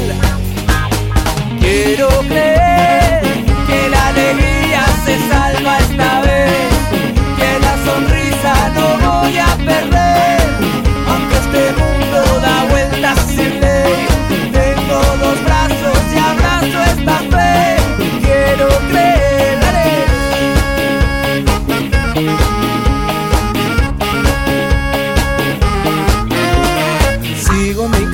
Quiero 1.61 2.09
creer 2.27 3.21
que 3.65 3.89
la 3.89 4.07
alegría 4.09 4.85
se 5.05 5.17
salva 5.29 5.80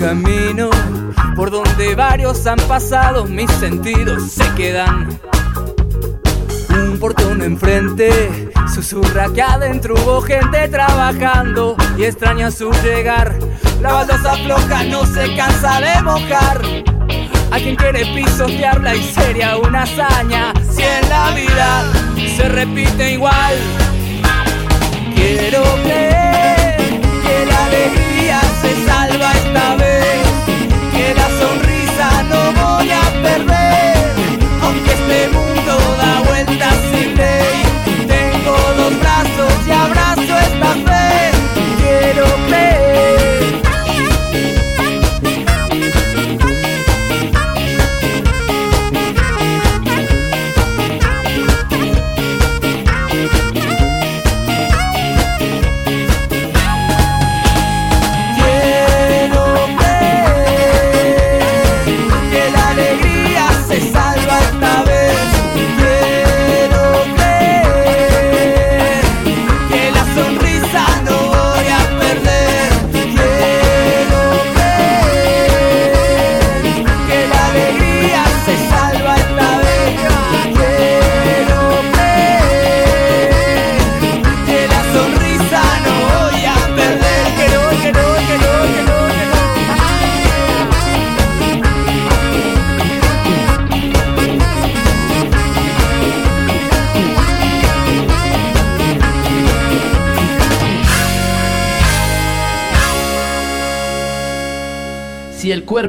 camino 0.08 0.70
por 1.36 1.52
donde 1.52 1.94
varios 1.96 2.48
han 2.48 2.60
pasado, 2.68 3.26
mis 3.26 3.52
sentidos 3.52 4.32
se 4.32 4.50
quedan. 4.56 5.37
Un 6.78 7.00
portón 7.00 7.42
enfrente 7.42 8.50
susurra 8.72 9.28
que 9.34 9.42
adentro 9.42 9.96
hubo 9.96 10.22
gente 10.22 10.68
trabajando 10.68 11.76
y 11.98 12.04
extraña 12.04 12.52
su 12.52 12.72
llegar. 12.84 13.38
La 13.82 13.94
baldosa 13.94 14.36
floja 14.36 14.84
no 14.84 15.04
se 15.06 15.36
cansa 15.36 15.82
de 15.82 16.02
mojar. 16.04 16.62
A 17.52 17.58
quien 17.58 17.76
quiere 17.76 18.06
pisotearla 18.14 18.96
y 18.96 19.04
sería 19.04 19.58
una 19.58 19.84
hazaña 19.84 20.54
si 20.70 20.84
en 20.84 21.10
la 21.10 21.32
vida 21.32 21.84
se 22.36 22.48
repite 22.48 23.12
igual. 23.14 23.56
Quiero 25.16 25.64
creer 25.84 26.78
que 27.24 27.46
la 27.48 27.66
alegría 27.66 28.07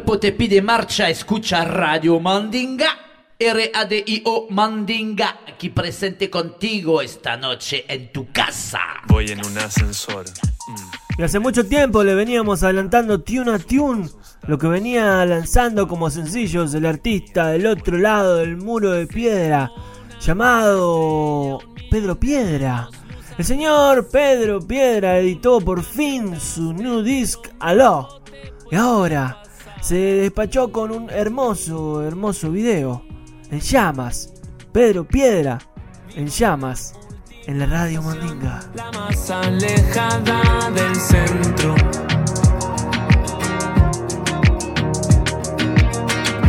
cuerpo 0.09 0.21
te 0.21 0.33
pide 0.33 0.63
marcha, 0.63 1.11
escucha 1.11 1.67
Radio 1.67 2.19
Mandinga. 2.19 2.87
R-A-D-I-O 3.39 4.47
Mandinga, 4.49 5.41
aquí 5.47 5.69
presente 5.69 6.31
contigo 6.31 7.03
esta 7.03 7.37
noche 7.37 7.85
en 7.87 8.11
tu 8.11 8.33
casa. 8.33 8.79
Voy 9.07 9.27
en 9.27 9.45
un 9.45 9.59
ascensor. 9.59 10.25
Y 11.19 11.23
hace 11.23 11.39
mucho 11.39 11.67
tiempo 11.67 12.03
le 12.03 12.15
veníamos 12.15 12.63
adelantando 12.63 13.21
tune 13.21 13.53
a 13.53 13.59
tune, 13.59 14.09
lo 14.47 14.57
que 14.57 14.67
venía 14.67 15.27
lanzando 15.27 15.87
como 15.87 16.09
sencillos 16.09 16.73
el 16.73 16.87
artista 16.87 17.49
del 17.49 17.67
otro 17.67 17.99
lado 17.99 18.37
del 18.37 18.57
muro 18.57 18.93
de 18.93 19.07
piedra, 19.07 19.71
llamado 20.23 21.59
Pedro 21.91 22.19
Piedra. 22.19 22.89
El 23.37 23.45
señor 23.45 24.09
Pedro 24.11 24.67
Piedra 24.67 25.19
editó 25.19 25.61
por 25.61 25.85
fin 25.85 26.41
su 26.41 26.73
new 26.73 27.03
disc 27.03 27.41
Aló. 27.61 28.23
Y 28.71 28.75
ahora 28.77 29.43
se 29.89 29.97
despachó 29.97 30.71
con 30.71 30.91
un 30.91 31.09
hermoso, 31.09 32.03
hermoso 32.03 32.51
video. 32.51 33.03
En 33.51 33.61
llamas. 33.61 34.35
Pedro 34.71 35.09
Piedra. 35.09 35.59
En 36.15 36.27
llamas. 36.27 36.93
En 37.47 37.59
la 37.59 37.65
radio 37.65 38.03
Mandinga. 38.03 38.61
la 38.75 38.93
más 38.93 39.31
alejada 39.31 40.71
del 40.73 40.95
centro. 40.95 41.75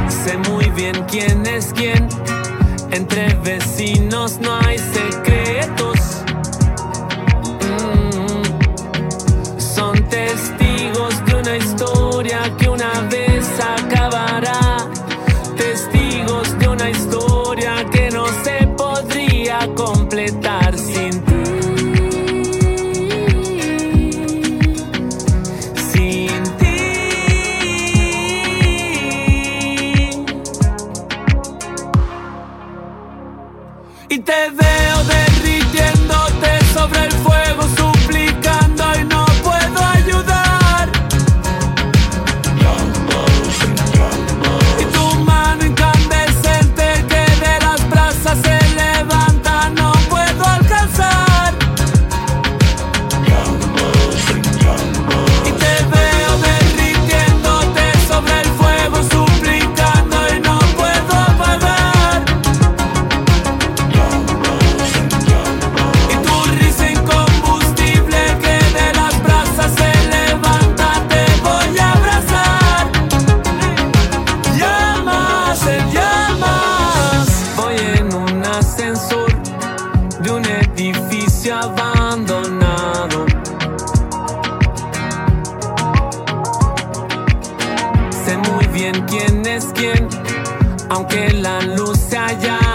Sé 0.09 0.37
muy 0.49 0.69
bien 0.71 1.05
quién 1.09 1.45
es 1.45 1.71
quién. 1.73 2.09
Entre 2.91 3.33
vecinos 3.35 4.37
no 4.41 4.53
hay 4.65 4.77
secretos. 4.79 6.25
Mm. 7.63 9.61
Son 9.61 9.95
testigos 10.09 11.25
de 11.25 11.35
una 11.35 11.55
historia 11.55 12.57
que 12.57 12.67
una 12.67 12.78
edificio 80.99 81.55
abandonado. 81.55 83.25
Sé 88.25 88.37
muy 88.37 88.67
bien 88.67 89.05
quién 89.07 89.45
es 89.45 89.65
quién, 89.73 90.07
aunque 90.89 91.31
la 91.33 91.61
luz 91.61 91.97
se 91.97 92.17
haya 92.17 92.68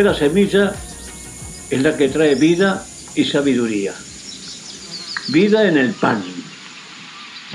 La 0.00 0.12
buena 0.12 0.18
semilla 0.18 0.72
es 1.68 1.82
la 1.82 1.94
que 1.94 2.08
trae 2.08 2.34
vida 2.34 2.82
y 3.14 3.22
sabiduría. 3.22 3.92
Vida 5.28 5.68
en 5.68 5.76
el 5.76 5.92
pan, 5.92 6.24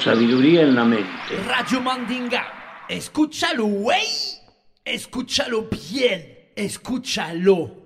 sabiduría 0.03 0.61
en 0.61 0.75
la 0.75 0.85
mente. 0.85 1.09
Radio 1.47 1.81
Mandinga. 1.81 2.85
Escúchalo, 2.87 3.65
güey. 3.65 4.05
Escúchalo 4.85 5.67
bien. 5.89 6.51
Escúchalo. 6.55 7.83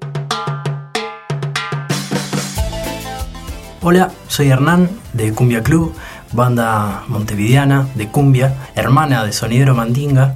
Hola, 3.81 4.11
soy 4.27 4.49
Hernán 4.49 4.89
de 5.13 5.31
Cumbia 5.33 5.63
Club, 5.63 5.95
banda 6.33 7.05
montevideana 7.07 7.87
de 7.95 8.09
cumbia, 8.09 8.53
hermana 8.75 9.23
de 9.23 9.31
Sonidero 9.31 9.73
Mandinga. 9.73 10.35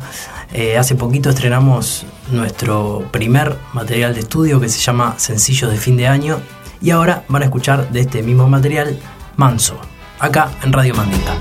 Eh, 0.56 0.78
hace 0.78 0.94
poquito 0.94 1.32
estrenamos 1.32 2.06
nuestro 2.32 3.08
primer 3.10 3.58
material 3.74 4.14
de 4.14 4.20
estudio 4.20 4.60
que 4.60 4.70
se 4.70 4.80
llama 4.80 5.16
Sencillos 5.18 5.72
de 5.72 5.78
fin 5.78 5.98
de 5.98 6.08
año 6.08 6.40
y 6.80 6.92
ahora 6.92 7.24
van 7.28 7.42
a 7.42 7.46
escuchar 7.46 7.90
de 7.90 8.02
este 8.02 8.22
mismo 8.22 8.48
material 8.48 9.00
Manso, 9.36 9.80
acá 10.20 10.52
en 10.62 10.72
Radio 10.72 10.94
Mandinga. 10.94 11.34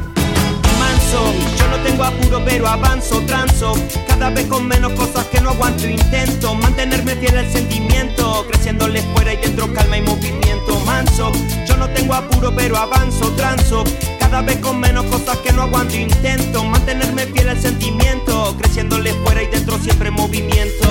manso 0.79 1.35
Yo 1.59 1.69
no 1.69 1.77
tengo 1.85 2.05
apuro 2.05 2.43
pero 2.43 2.67
avanzo, 2.67 3.21
transo. 3.27 3.75
Cada 4.09 4.31
vez 4.31 4.47
con 4.47 4.67
menos 4.67 4.93
cosas 4.93 5.27
que 5.27 5.43
no 5.43 5.51
aguanto 5.51 5.87
Intento 5.87 6.55
mantenerme 6.55 7.15
fiel 7.17 7.37
al 7.37 7.53
sentimiento. 7.53 8.47
Creciéndole 8.51 9.03
fuera 9.15 9.35
y 9.35 9.37
dentro 9.37 9.71
calma 9.75 9.99
y 9.99 10.03
movimiento. 10.03 10.81
Manso 10.87 11.31
Yo 11.69 11.77
no 11.77 11.87
tengo 11.91 12.15
apuro 12.15 12.51
pero 12.57 12.79
avanzo, 12.79 13.31
transo 13.33 13.85
Cada 14.33 14.47
vez 14.47 14.57
con 14.61 14.81
menos 14.81 15.05
cosas 15.05 15.37
que 15.45 15.53
no 15.53 15.61
aguanto. 15.61 15.95
Intento 15.95 16.65
mantenerme 16.65 17.27
fiel 17.27 17.51
al 17.51 17.61
sentimiento 17.61 18.57
Creciéndole 18.57 19.13
fuera 19.13 19.43
y 19.43 19.47
dentro 19.49 19.79
siempre 19.79 20.11
movimiento. 20.11 20.89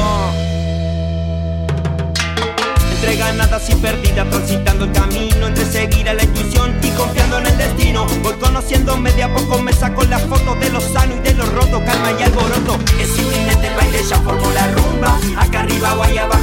Entre 2.93 3.15
ganadas 3.15 3.67
y 3.67 3.75
perdidas 3.77 4.29
transitando 4.29 4.85
el 4.85 4.91
camino 4.91 5.47
entre 5.47 5.65
seguir 5.65 6.07
a 6.07 6.13
la 6.13 6.23
intuición 6.23 6.77
y 6.83 6.89
confiando 6.89 7.39
en 7.39 7.47
el 7.47 7.57
destino. 7.57 8.05
Voy 8.21 8.33
conociéndome 8.33 9.11
de 9.13 9.23
a 9.23 9.33
poco 9.33 9.59
me 9.59 9.73
saco 9.73 10.03
las 10.03 10.21
fotos 10.21 10.59
de 10.59 10.69
lo 10.69 10.79
sano 10.79 11.15
y 11.15 11.19
de 11.21 11.33
lo 11.33 11.45
roto. 11.47 11.83
Calma 11.83 12.11
y 12.19 12.21
alboroto 12.21 12.77
es 12.99 13.17
inminente 13.17 13.69
el 13.69 13.73
baile 13.73 14.03
ya 14.07 14.19
formó 14.21 14.51
la 14.51 14.67
rumba. 14.67 15.19
Acá 15.37 15.61
arriba 15.61 15.95
o 15.95 16.03
ahí 16.03 16.19
abajo 16.19 16.40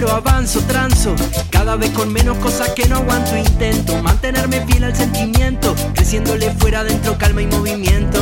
pero 0.00 0.12
avanzo, 0.12 0.60
transo. 0.62 1.14
Cada 1.50 1.76
vez 1.76 1.90
con 1.90 2.10
menos 2.10 2.38
cosas 2.38 2.70
que 2.70 2.88
no 2.88 2.96
aguanto 2.96 3.36
Intento 3.36 4.02
mantenerme 4.02 4.64
fiel 4.66 4.84
al 4.84 4.96
sentimiento 4.96 5.74
Creciéndole 5.94 6.50
fuera 6.54 6.82
dentro 6.84 7.18
calma 7.18 7.42
y 7.42 7.46
movimiento 7.46 8.18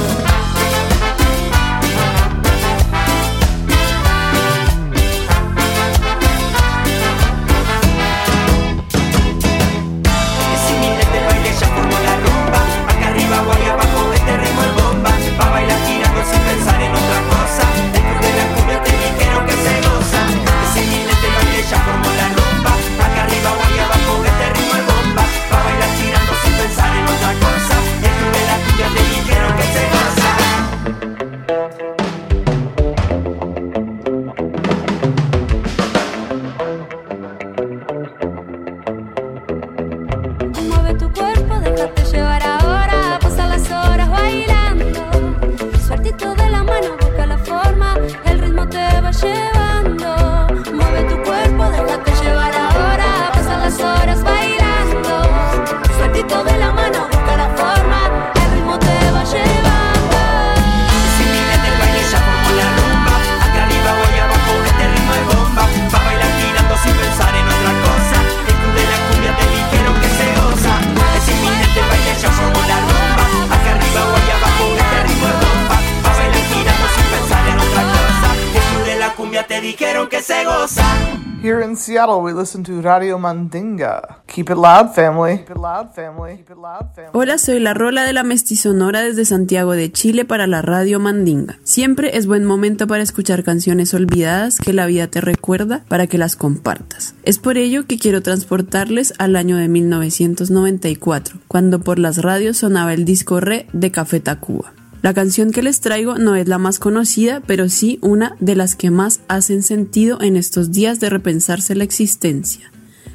gozar. 80.45 81.19
Here 81.41 81.63
in 81.63 81.77
Seattle, 81.77 82.21
we 82.21 82.33
listen 82.33 82.65
to 82.65 82.81
Radio 82.83 83.17
Mandinga. 83.17 84.23
Keep 84.27 84.51
it 84.51 84.57
loud, 84.57 84.93
family. 84.93 85.39
Keep 85.39 85.51
it 85.51 85.57
loud, 85.57 85.95
family. 85.95 86.37
Keep 86.39 86.51
it 86.51 86.57
loud, 86.57 86.93
family. 86.97 87.13
Hola, 87.13 87.39
soy 87.39 87.61
la 87.61 87.75
Rola 87.75 88.03
de 88.03 88.13
la 88.13 88.25
Mestizonora 88.25 89.03
desde 89.03 89.25
Santiago 89.25 89.73
de 89.73 89.93
Chile 89.93 90.25
para 90.25 90.49
la 90.49 90.63
Radio 90.63 90.99
Mandinga. 90.99 91.61
Siempre 91.63 92.17
es 92.17 92.27
buen 92.27 92.45
momento 92.45 92.89
para 92.89 93.05
escuchar 93.05 93.45
canciones 93.45 93.95
olvidadas 93.95 94.59
que 94.59 94.73
la 94.73 94.87
vida 94.87 95.07
te 95.07 95.21
recuerda 95.21 95.85
para 95.87 96.09
que 96.09 96.19
las 96.19 96.35
compartas. 96.35 97.15
Es 97.23 97.39
por 97.39 97.57
ello 97.57 97.87
que 97.87 97.99
quiero 97.99 98.21
transportarles 98.21 99.15
al 99.19 99.37
año 99.37 99.59
de 99.59 99.69
1994, 99.69 101.39
cuando 101.47 101.79
por 101.79 102.01
las 102.01 102.19
radios 102.19 102.57
sonaba 102.57 102.93
el 102.95 103.05
disco 103.05 103.39
re 103.39 103.69
de 103.73 103.93
Café 103.93 104.19
Tacuba. 104.19 104.73
La 105.01 105.15
canción 105.15 105.53
que 105.53 105.63
les 105.63 105.81
traigo 105.81 106.19
no 106.19 106.35
es 106.35 106.49
la 106.49 106.59
más 106.59 106.81
conocida, 106.81 107.41
pero 107.47 107.69
sí 107.69 107.99
una 108.03 108.35
de 108.41 108.57
las 108.57 108.75
que 108.75 108.91
más 108.91 109.21
hacen 109.29 109.63
sentido 109.63 110.21
en 110.21 110.37
estos 110.37 110.73
días 110.73 110.99
de 110.99 111.09
repensarse 111.09 111.77
la 111.77 111.85
existencia. 111.85 112.73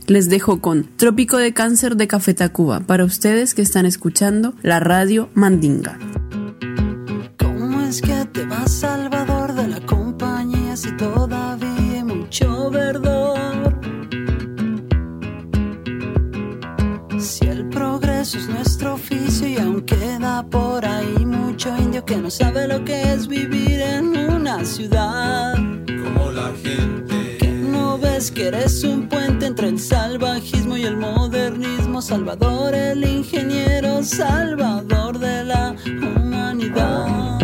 Les 0.07 0.29
dejo 0.29 0.61
con 0.61 0.87
Trópico 0.95 1.37
de 1.37 1.53
Cáncer 1.53 1.97
de 1.97 2.07
Café 2.07 2.33
Tacuba 2.33 2.79
para 2.81 3.03
ustedes 3.03 3.53
que 3.53 3.61
están 3.61 3.85
escuchando 3.85 4.53
la 4.61 4.79
radio 4.79 5.29
Mandinga. 5.33 5.99
¿Cómo 7.37 7.81
es 7.81 8.01
que 8.01 8.25
te 8.31 8.45
vas, 8.45 8.71
Salvador, 8.71 9.53
de 9.53 9.67
la 9.67 9.79
compañía 9.85 10.77
si 10.77 10.95
todavía 10.95 11.95
hay 11.95 12.03
mucho 12.03 12.69
verdor? 12.69 13.79
Si 17.19 17.45
el 17.45 17.67
progreso 17.69 18.37
es 18.37 18.47
nuestro 18.47 18.95
oficio 18.95 19.47
y 19.47 19.57
aún 19.57 19.81
queda 19.81 20.43
por 20.49 20.85
ahí 20.85 21.25
mucho 21.65 21.81
indio 21.81 22.03
que 22.03 22.17
no 22.17 22.29
sabe 22.29 22.67
lo 22.67 22.83
que 22.83 23.13
es 23.13 23.27
vivir 23.27 23.79
en 23.79 24.17
una 24.17 24.65
ciudad. 24.65 25.53
Como 25.55 26.31
la 26.31 26.51
gente. 26.61 27.37
Que 27.37 27.47
no 27.47 27.97
ves 27.97 28.31
que 28.31 28.47
eres 28.49 28.83
un 28.83 29.07
puente 29.07 29.45
entre 29.45 29.69
el 29.69 29.79
salvajismo 29.79 30.75
y 30.75 30.83
el 30.83 30.97
modernismo. 30.97 32.01
Salvador, 32.01 32.75
el 32.75 33.05
ingeniero, 33.05 34.03
salvador 34.03 35.19
de 35.19 35.43
la 35.45 35.75
humanidad. 35.85 37.39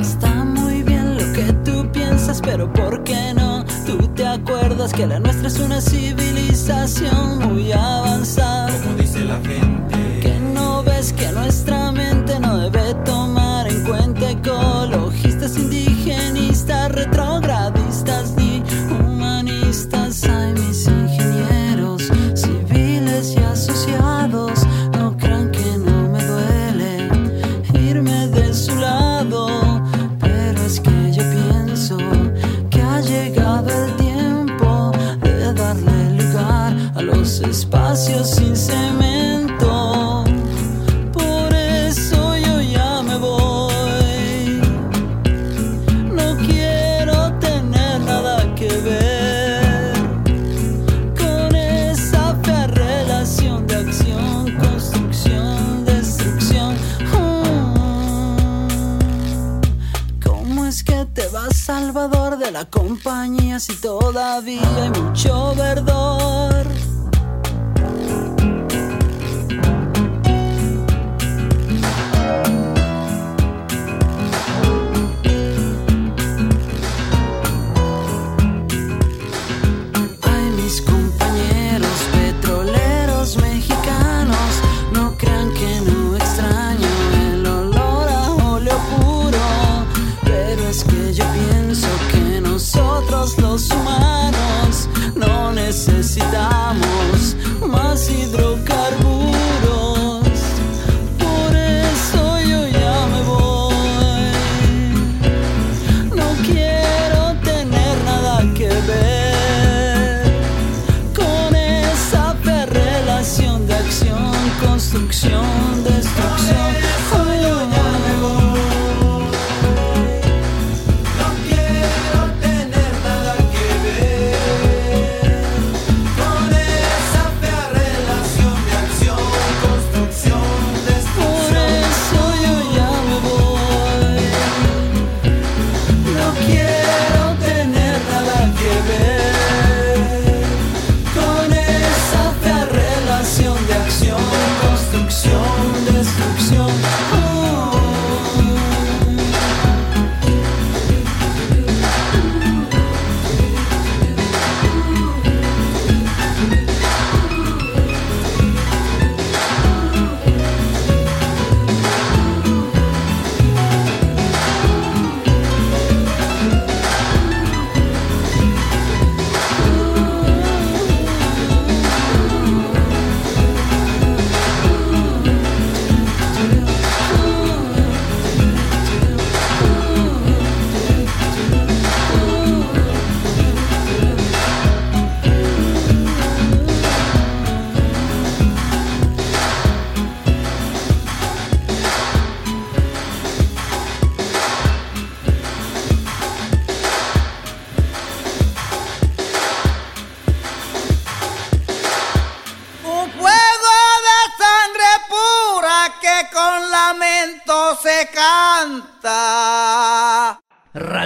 Está 0.00 0.44
muy 0.44 0.82
bien 0.84 1.16
lo 1.16 1.32
que 1.32 1.52
tú 1.64 1.90
piensas, 1.90 2.40
pero 2.40 2.72
¿por 2.72 3.02
qué 3.02 3.34
no? 3.34 3.35
Acuerdas 4.48 4.92
que 4.92 5.08
la 5.08 5.18
nuestra 5.18 5.48
es 5.48 5.58
una 5.58 5.80
civilización 5.80 7.38
muy 7.40 7.72
avanzada. 7.72 8.70
Como 8.80 8.94
dice 8.94 9.24
la 9.24 9.40
gente. 9.40 10.20
Que 10.20 10.38
no 10.54 10.84
ves 10.84 11.12
que 11.12 11.32
nuestra 11.32 11.75
espacios 37.26 38.30
sin 38.30 38.56
cemento. 38.56 40.22
Por 41.12 41.52
eso 41.52 42.36
yo 42.36 42.60
ya 42.60 43.02
me 43.02 43.16
voy. 43.18 44.60
No 46.12 46.36
quiero 46.46 47.32
tener 47.40 48.00
nada 48.02 48.54
que 48.54 48.68
ver 48.68 49.92
con 51.18 51.56
esa 51.56 52.36
fea 52.44 52.68
relación 52.68 53.66
de 53.66 53.74
acción, 53.74 54.56
construcción, 54.58 55.84
destrucción. 55.84 56.76
Mm. 57.12 58.38
¿Cómo 60.24 60.64
es 60.64 60.84
que 60.84 61.06
te 61.12 61.26
vas, 61.28 61.56
Salvador, 61.56 62.38
de 62.38 62.52
la 62.52 62.66
compañía 62.66 63.58
si 63.58 63.74
todavía 63.74 64.62
hay 64.80 64.90
mucho 64.90 65.54
verdor? 65.56 66.85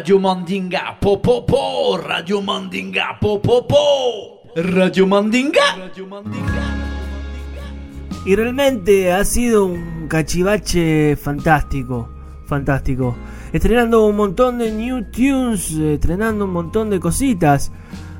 Radio 0.00 0.18
Mandinga, 0.18 0.96
po 0.98 1.20
po 1.20 1.44
po, 1.44 1.98
Radio 1.98 2.40
Mandinga, 2.40 3.18
po 3.20 3.38
po 3.38 3.66
po, 3.66 4.40
Radio 4.56 5.06
Mandinga. 5.06 5.76
Y 8.24 8.34
realmente 8.34 9.12
ha 9.12 9.22
sido 9.26 9.66
un 9.66 10.08
cachivache 10.08 11.16
fantástico, 11.16 12.08
fantástico. 12.46 13.14
Estrenando 13.52 14.06
un 14.06 14.16
montón 14.16 14.56
de 14.56 14.72
new 14.72 15.04
tunes, 15.10 15.70
estrenando 15.72 16.46
un 16.46 16.52
montón 16.54 16.88
de 16.88 16.98
cositas. 16.98 17.70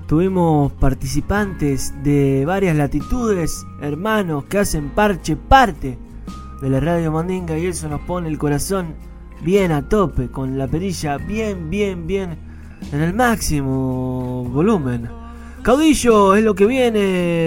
Tuvimos 0.07 0.73
participantes 0.73 1.95
de 2.03 2.45
varias 2.45 2.77
latitudes, 2.77 3.65
hermanos 3.81 4.45
que 4.51 4.59
hacen 4.59 4.91
parche 4.91 5.35
parte 5.35 5.97
de 6.61 6.69
la 6.69 6.79
radio 6.79 7.11
Mandinga 7.11 7.57
y 7.57 7.65
eso 7.65 7.89
nos 7.89 8.03
pone 8.03 8.29
el 8.29 8.37
corazón 8.37 8.97
bien 9.43 9.73
a 9.73 9.89
tope, 9.89 10.31
con 10.31 10.59
la 10.59 10.67
perilla 10.67 11.17
bien, 11.17 11.71
bien, 11.71 12.07
bien 12.07 12.37
en 12.93 13.01
el 13.01 13.15
máximo 13.15 14.45
volumen. 14.45 15.09
Caudillo 15.63 16.35
es 16.35 16.43
lo 16.43 16.55
que 16.55 16.67
viene 16.67 17.01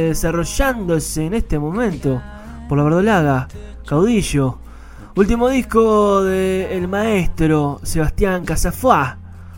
desarrollándose 0.10 1.26
en 1.26 1.34
este 1.34 1.58
momento 1.58 2.22
por 2.70 2.78
la 2.78 2.84
verdolaga. 2.84 3.48
Caudillo. 3.86 4.60
Último 5.16 5.50
disco 5.50 6.24
de 6.24 6.76
el 6.76 6.88
maestro 6.88 7.80
Sebastián 7.84 8.46
Casafuá. 8.46 9.18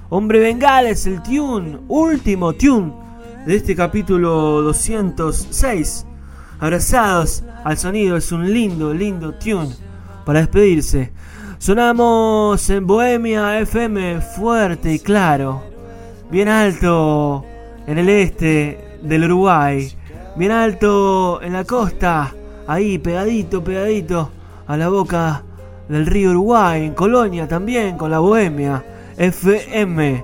Hombre 0.09 0.39
Bengala 0.39 0.89
es 0.89 1.05
el 1.07 1.21
tune, 1.21 1.79
último 1.87 2.53
tune 2.53 2.93
de 3.45 3.55
este 3.55 3.75
capítulo 3.75 4.61
206. 4.61 6.05
Abrazados 6.59 7.43
al 7.63 7.77
sonido, 7.77 8.17
es 8.17 8.31
un 8.31 8.51
lindo, 8.51 8.93
lindo 8.93 9.33
tune 9.33 9.69
para 10.25 10.39
despedirse. 10.39 11.11
Sonamos 11.57 12.69
en 12.69 12.85
Bohemia 12.85 13.59
FM 13.59 14.21
fuerte 14.21 14.93
y 14.93 14.99
claro, 14.99 15.63
bien 16.29 16.47
alto 16.47 17.45
en 17.87 17.97
el 17.97 18.09
este 18.09 18.97
del 19.01 19.23
Uruguay, 19.23 19.91
bien 20.35 20.51
alto 20.51 21.41
en 21.41 21.53
la 21.53 21.63
costa, 21.63 22.33
ahí 22.67 22.99
pegadito, 22.99 23.63
pegadito 23.63 24.31
a 24.67 24.75
la 24.75 24.89
boca 24.89 25.43
del 25.87 26.05
río 26.05 26.31
Uruguay, 26.31 26.83
en 26.83 26.93
Colonia 26.93 27.47
también 27.47 27.97
con 27.97 28.11
la 28.11 28.19
Bohemia 28.19 28.83
FM. 29.17 30.23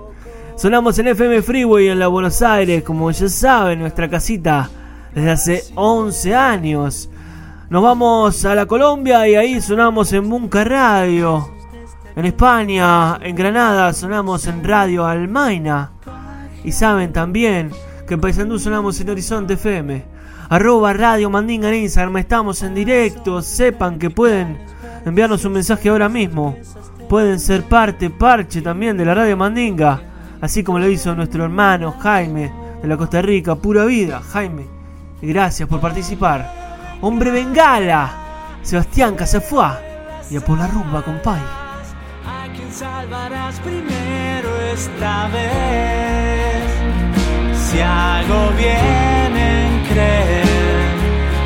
Sonamos 0.58 1.00
en 1.00 1.08
FM 1.08 1.42
Freeway 1.42 1.88
en 1.88 2.00
la 2.00 2.08
Buenos 2.08 2.42
Aires, 2.42 2.84
como 2.84 3.10
ya 3.10 3.30
saben, 3.30 3.80
nuestra 3.80 4.10
casita 4.10 4.70
desde 5.16 5.32
hace 5.32 5.64
11 5.76 6.36
años. 6.36 7.10
Nos 7.72 7.82
vamos 7.82 8.44
a 8.44 8.54
la 8.54 8.66
Colombia 8.66 9.26
y 9.30 9.36
ahí 9.36 9.62
sonamos 9.62 10.12
en 10.12 10.30
Bunca 10.30 10.66
Radio. 10.66 11.52
En 12.18 12.26
España, 12.26 13.18
en 13.22 13.34
Granada, 13.34 13.94
sonamos 13.94 14.46
en 14.48 14.62
Radio 14.62 15.06
Almaina. 15.06 15.94
Y 16.66 16.74
saben 16.74 17.14
también 17.14 17.72
que 18.06 18.16
en 18.16 18.20
Paysandú 18.20 18.60
sonamos 18.60 19.00
en 19.00 19.12
Horizonte 19.12 19.54
FM. 19.54 20.04
Arroba 20.50 20.92
Radio 20.92 21.30
Mandinga 21.30 21.70
en 21.70 21.84
Instagram, 21.84 22.18
estamos 22.18 22.62
en 22.62 22.76
directo. 22.76 23.42
Sepan 23.42 23.98
que 23.98 24.10
pueden 24.10 24.58
enviarnos 25.06 25.46
un 25.46 25.54
mensaje 25.54 25.88
ahora 25.88 26.10
mismo. 26.10 26.58
Pueden 27.08 27.40
ser 27.40 27.64
parte, 27.64 28.10
parche 28.10 28.62
también 28.62 28.98
de 28.98 29.06
la 29.06 29.14
Radio 29.14 29.38
Mandinga. 29.38 30.02
Así 30.42 30.62
como 30.62 30.78
lo 30.78 30.90
hizo 30.90 31.16
nuestro 31.16 31.46
hermano 31.46 31.94
Jaime 32.02 32.52
de 32.82 32.88
la 32.90 32.98
Costa 32.98 33.22
Rica. 33.22 33.56
Pura 33.56 33.86
vida, 33.86 34.20
Jaime. 34.20 34.66
Gracias 35.22 35.70
por 35.70 35.80
participar. 35.80 36.61
Hombre 37.04 37.32
Bengala, 37.32 38.14
Sebastián 38.62 39.16
Casafuá 39.16 39.80
y 40.30 40.38
a 40.38 40.42
por 40.42 40.60
la 40.60 40.68
rumba, 40.68 41.02
compay. 41.02 41.42
¿A 42.28 42.48
quién 42.56 42.72
salvarás 42.72 43.60
primero 43.62 44.56
esta 44.72 45.28
vez? 45.30 46.64
Si 47.58 47.80
hago 47.82 48.52
bien 48.56 49.36
en 49.36 49.84
creer, 49.86 50.96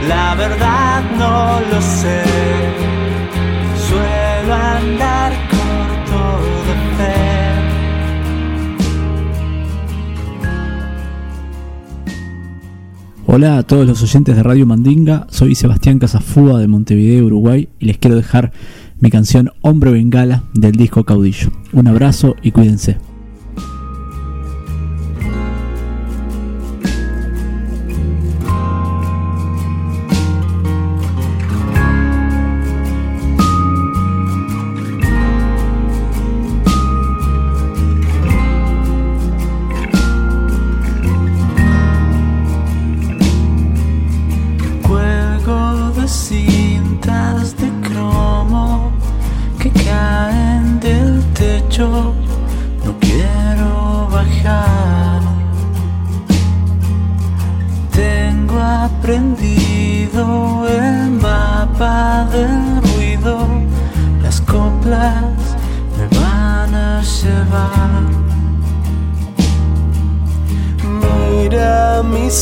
la 0.10 0.36
verdad 0.36 1.04
no 1.18 1.62
lo 1.72 1.82
sé. 1.82 2.22
Suelo 3.88 4.54
andar 4.54 5.32
corto 5.50 5.65
Hola 13.28 13.58
a 13.58 13.64
todos 13.64 13.88
los 13.88 14.04
oyentes 14.04 14.36
de 14.36 14.44
Radio 14.44 14.68
Mandinga, 14.68 15.26
soy 15.32 15.56
Sebastián 15.56 15.98
Casafúa 15.98 16.60
de 16.60 16.68
Montevideo, 16.68 17.26
Uruguay, 17.26 17.70
y 17.80 17.86
les 17.86 17.98
quiero 17.98 18.16
dejar 18.16 18.52
mi 19.00 19.10
canción 19.10 19.50
Hombre 19.62 19.90
Bengala 19.90 20.44
del 20.54 20.74
disco 20.74 21.04
Caudillo. 21.06 21.50
Un 21.74 21.88
abrazo 21.88 22.36
y 22.44 22.52
cuídense. 22.52 22.98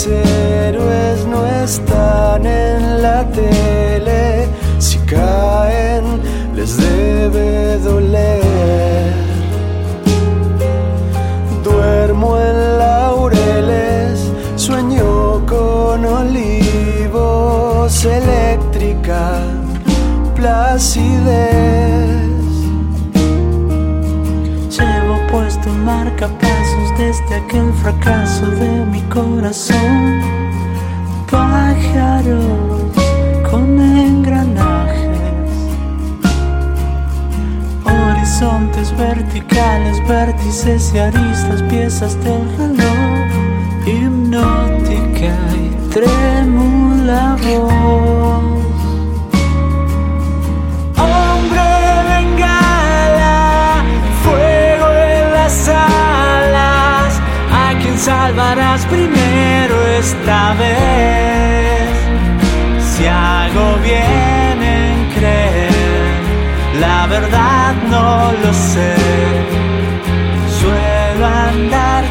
Héroes 0.01 1.25
no 1.27 1.45
están 1.45 2.02
desde 26.97 27.35
aquel 27.35 27.73
fracaso 27.73 28.45
de 28.47 28.85
mi 28.85 29.01
corazón. 29.03 30.21
Pájaros 31.29 32.81
con 33.49 33.79
engranajes, 33.79 35.19
horizontes 37.85 38.95
verticales, 38.97 40.07
vértices 40.07 40.91
y 40.93 40.99
aristas, 40.99 41.61
piezas 41.63 42.15
del 42.23 42.45
reloj, 42.57 43.87
hipnótica 43.87 45.35
y 45.55 45.89
trémula 45.89 47.37
voz. 47.43 48.22
Salvarás 58.23 58.85
primero 58.85 59.75
esta 59.99 60.53
vez? 60.53 61.89
Si 62.89 63.05
hago 63.05 63.65
bien 63.89 64.57
en 64.79 64.97
creer, 65.15 66.21
la 66.79 67.07
verdad 67.07 67.73
no 67.93 68.31
lo 68.43 68.53
sé. 68.53 68.95
Suelo 70.59 71.25
andar 71.49 72.03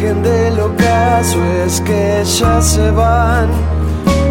margen 0.00 0.22
del 0.22 0.58
ocaso 0.60 1.44
es 1.66 1.80
que 1.82 2.22
ya 2.24 2.62
se 2.62 2.90
van 2.90 3.48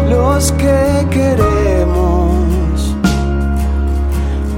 los 0.08 0.52
que 0.52 1.06
queremos. 1.10 2.96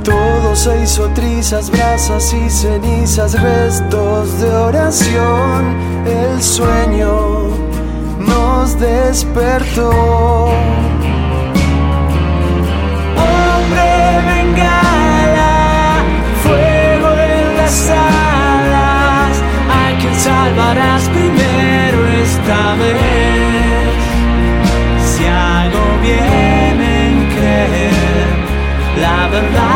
Todo 0.02 0.56
se 0.56 0.82
hizo 0.82 1.08
trizas, 1.14 1.70
brasas 1.70 2.32
y 2.32 2.48
cenizas, 2.48 3.40
restos 3.40 4.40
de 4.40 4.54
oración. 4.54 5.76
El 6.06 6.42
sueño 6.42 7.48
nos 8.18 8.78
despertó. 8.78 10.50
harás 20.72 21.08
primero 21.10 21.98
esta 22.24 22.74
vez. 22.76 22.98
Si 25.04 25.24
hago 25.26 25.84
bien 26.00 26.80
en 26.80 27.28
creer 27.34 28.26
la 29.00 29.28
verdad. 29.28 29.71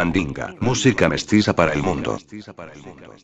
mandinga, 0.00 0.54
música 0.60 1.10
mestiza 1.10 1.52
para 1.54 1.74
el 1.74 1.82
mundo. 1.82 2.18